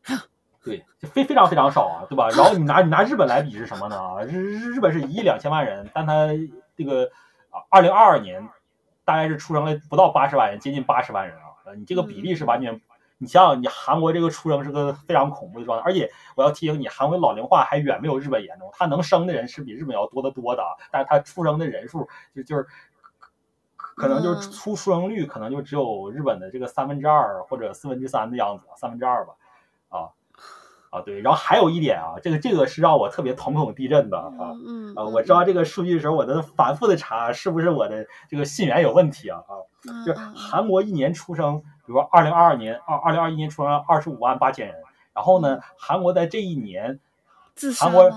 [0.65, 2.31] 对，就非非常非常少啊，对吧？
[2.31, 4.24] 然后你拿你拿日本来比是什么呢？
[4.24, 6.28] 日日日本是一亿两千万人，但它
[6.74, 7.05] 这个
[7.51, 8.49] 啊，二零二二年
[9.05, 11.74] 大概是出生了不到八十万人，接近八十万人啊。
[11.77, 12.81] 你这个比例是完全，
[13.19, 22.66] 你想想，你韩国这个出生是个非常恐怖的状态，而且我要提醒你，韩国老龄化还远没有日本严重，它能生的人是比日本要多得多的，但是它出生的人数就就是
[23.77, 29.35] 可能就是出出生率可能就只有日本的这个三分之二或者四分之三的样子，三分之二吧，
[29.91, 30.09] 啊。
[30.94, 39.58] 啊，对，然后还有一点啊，这个这个是让我特别瞳孔地震的啊，嗯，啊，我知道这个数据的时候，我在反复的查是不是我的这个信源有问题啊啊，
[40.06, 44.76] 就是韩国一年出生，比如说二零二二年二二零二一年出生二十五万八千人，
[45.12, 47.00] 然后呢，韩国在这一年，
[47.84, 48.08] 韩国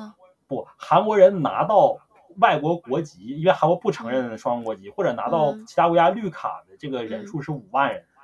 [0.48, 1.98] 不，韩国人拿到
[2.38, 8.04] 外国国籍，因为韩国不承认双国籍，或者拿到其他国家绿卡的这个人数是五万人。
[8.04, 8.17] 嗯，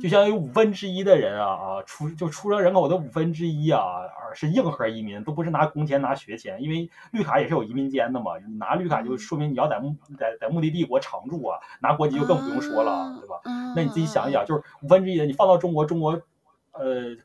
[0.00, 4.02] 就相当于五分之一的人啊啊出就出生人口的五分之一啊，
[4.34, 8.32] 是硬核移民，都不是拿工钱拿学钱，因为绿卡也是有移民监的嘛。
[8.38, 13.40] 你拿绿卡就说明你要在目在在目的地国常住啊，拿国籍就更不用说了，对吧？
[13.76, 16.20] 那你自己想一想，就是五分之一的，你放到中国，中国
[16.72, 17.16] 呃，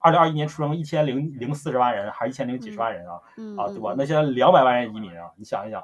[0.00, 3.14] 二零二一年出生一千零零四十万人，还是一千零几十万人啊？
[3.58, 3.94] 啊，对吧？
[3.96, 5.82] 那现在两百万人移民啊，你想一想，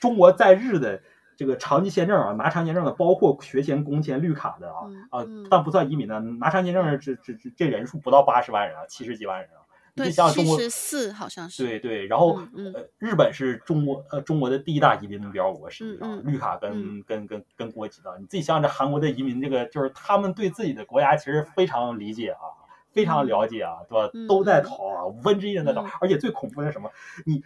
[0.00, 1.02] 中国在日的。
[1.42, 9.58] 这个长期签证啊，拿长期签证的，包括学前、工签、绿卡的啊啊，但不算移民的，拿长期签证的这这这这人数不到八十万人啊，七十几万人啊。
[9.96, 11.66] 对，你想想中国七十四好像是。
[11.66, 22.40] 对对，然后呃，日本是中国呃中国的第一大移民目标国，实际上绿卡跟跟跟跟国籍的，你自己想想这韩国的移民，这个就是他们对自己的国家其实非常理解啊，
[22.92, 24.10] 非常了解啊，对吧？
[24.28, 26.88] 都在逃啊，五分之一人在逃，而且最恐怖的是什么？
[27.26, 27.42] 你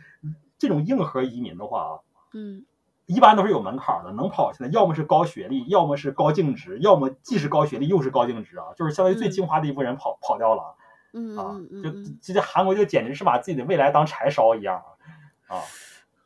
[0.56, 1.92] 这种硬核移民的话啊，
[2.32, 2.64] 嗯，
[3.06, 10.74] 一般都是有门槛的，能跑现在要么是高学历，要么是高净值，要么既是高学历又是高净值啊，就是相当于最精华的一部分人跑跑掉了，
[11.12, 14.82] 嗯啊，就这这韩国就简直是把自己的未来当柴烧一样
[15.46, 15.62] 啊，啊，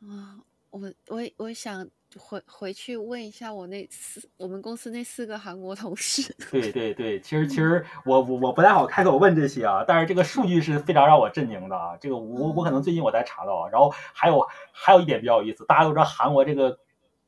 [0.01, 0.39] 啊，
[0.71, 1.87] 我我我想。
[2.17, 6.35] 回回去问一下我那四我们公司那四个韩国同事。
[6.51, 11.95] 对对对，其实其实我我我不太好开口问这些啊，但是这个数据是非常让我震惊的啊。
[11.99, 16.77] 这个我我可能最近我才查到，然后还有还有一点比较有意思，大家都知道韩国这个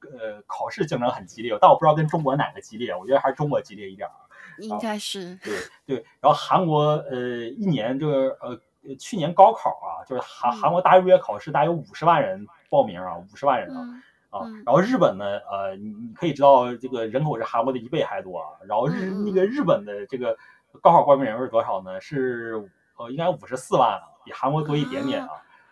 [0.01, 4.15] 呃考试竞争很激烈，但我不知道跟中国哪个激烈，我觉得还是中国激烈一点啊。
[4.59, 5.35] 应该是。
[5.37, 8.59] 对对，然后韩国呃一年就是呃
[8.99, 13.79] 去年高考啊，就是韩韩国大学入学考试大约有五十万人报名啊，五十万人啊。
[13.81, 14.03] 嗯
[14.33, 18.47] 啊，然后日本呢，呃，你你可以知道这个人口是韩国的一倍还多啊。
[18.67, 20.35] 然后日那个日本的这个
[20.81, 22.01] 高考报名人数是多少呢？
[22.01, 25.29] 是呃，应该五十四万啊，比韩国多一点点啊。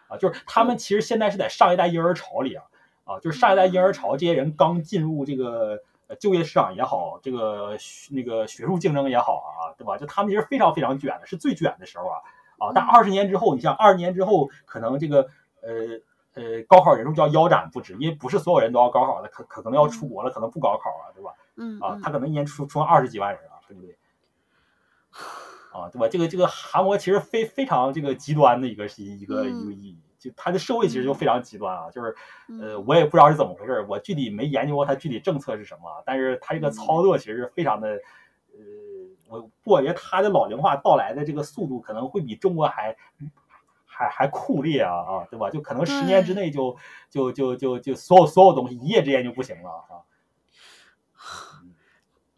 [0.09, 2.63] 啊，就是他们其实现在是在上一代婴儿潮里啊，
[3.05, 5.79] 啊，就是上一代婴儿潮，这些人刚进入这个
[6.19, 7.75] 就业市场也好，这个
[8.11, 9.97] 那个学术竞争也好啊，对吧？
[9.97, 12.17] 就他们其实非常非常卷的，是最卷的时候啊。
[12.59, 15.27] 啊，但二十年之后，你像二十年之后，可能这个
[15.63, 15.99] 呃。
[16.33, 21.31] 呃，高考人数就要腰斩不止，因为不是所有人都要高考的，可可能要出国了，可能不高考啊，对吧？
[21.57, 23.97] 嗯啊，他可能一年出出二十几万人啊，对不对？
[25.73, 26.07] 啊，对吧？
[26.07, 32.15] 这个这个韩国其实非非常这个极端的一个一个一个意义，就他的社会其实就非常极端啊，就是
[32.61, 37.89] 呃，我也不知道是怎么回事，我具体没研究过他具体政策是什么，但是他这个操作其实是非常的，
[38.53, 38.61] 呃，
[39.27, 42.95] 我我觉得他的老龄化到来的这个速度可能会比中国还。
[44.01, 45.49] 还还酷烈啊啊，对吧？
[45.51, 46.75] 就可能十年之内就
[47.09, 50.01] 就就就就所有所有东西一夜之间就不行了啊！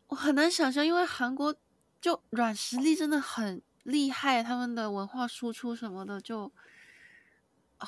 [0.08, 1.56] 我很难想象，因为韩国
[2.02, 6.52] 就软实力真的很厉害，他们的文化输出什么的就
[7.78, 7.88] 啊，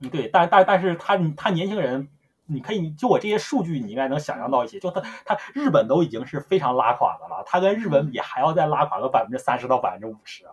[0.00, 2.08] 嗯，对，但但但是他他年轻人，
[2.46, 10.52] 你可以就我这些数据，你应该能想象到一些，就他他日本都已经是非常拉垮的了，他跟日本比还要再拉垮个百分之三十到百分之五十啊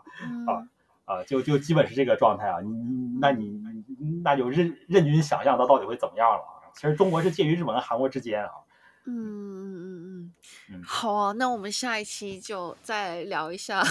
[1.14, 1.22] 啊！
[1.22, 3.62] 啊，就就基本是这个状态啊，你你那你
[4.24, 6.72] 那就任任君想象它到底会怎么样了啊？
[6.76, 8.50] 其实中国是介于日本和韩国之间啊。
[9.06, 10.34] 嗯嗯嗯
[10.70, 13.84] 嗯，好啊，那我们下一期就再聊一下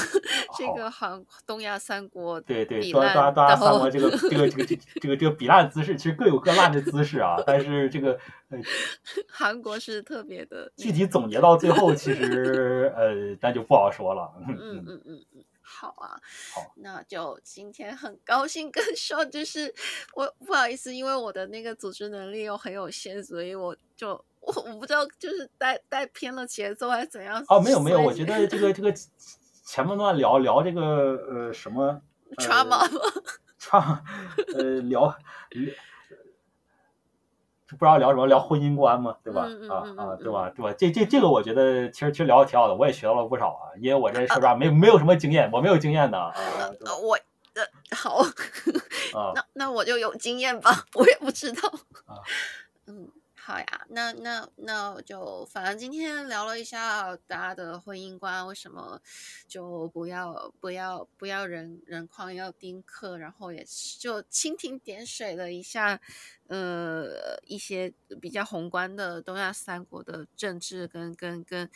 [0.57, 2.41] 这个韩东亚三国。
[2.41, 7.37] 对对，东亚东亚三国这个这个这个这个这个这个比烂姿势，其实各有各烂的姿势啊。
[7.47, 8.19] 但是这个
[8.49, 8.59] 呃，
[9.29, 10.73] 韩国是特别的。
[10.77, 14.33] 具体总结到最后，其实呃，那就不好说了。
[14.49, 15.03] 嗯嗯嗯
[15.35, 15.45] 嗯。
[15.75, 16.21] 好啊，
[16.55, 19.75] 好，那就今天很高兴跟 Sean，就是
[20.15, 27.43] 我不好意思，因为我的那个组织能力又很有限，所以我就我我不知道就是带带偏了节奏还是怎样。
[27.49, 28.93] 哦，没有没有，我觉得这个这个
[29.65, 30.83] 前半段聊聊这个
[31.31, 32.01] 呃什么
[32.37, 32.85] trauma 吗？
[34.55, 35.17] 呃聊。
[37.79, 39.47] 不知道聊什么，聊婚姻观嘛，对吧？
[39.49, 40.51] 嗯、啊啊，对吧？
[40.55, 40.73] 对吧？
[40.79, 43.73] 这这这个我觉得其实其实聊的挺好的，我也学到了不少啊。
[43.81, 46.33] 因为我这说实话没没有什么经验，我没有经验的啊。
[47.03, 47.19] 我
[47.55, 47.63] 呃
[47.97, 48.17] 好，
[49.15, 51.69] 啊、 那那我就有经验吧，我也不知道。
[52.07, 52.21] 啊，
[52.87, 53.09] 嗯。
[53.45, 59.03] 好呀，那那那就反正今天聊了一下大家的婚姻观，为什么
[59.49, 63.67] 就不要不要不要人人框要丁克，然后也
[63.99, 66.01] 就蜻蜓点水了一下，
[66.47, 71.69] 呃，一些比较宏观的东亚三国的政治跟跟跟。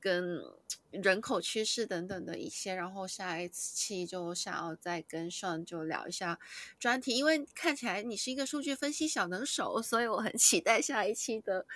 [0.00, 0.42] 跟
[0.90, 6.38] 人口趋势等等的一些，然后下一期就想要再跟 Sean 就聊一下
[6.78, 11.66] 专题，因为看起来你是一个数据分析小能手，所以我很期待下一期的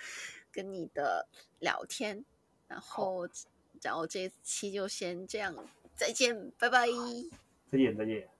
[0.51, 1.27] 跟你的
[1.59, 2.25] 聊天。
[2.67, 3.29] 然后，
[3.83, 5.55] 然后这期就先这样，
[5.95, 6.87] 再见，拜拜，
[7.71, 8.34] 再见，再见。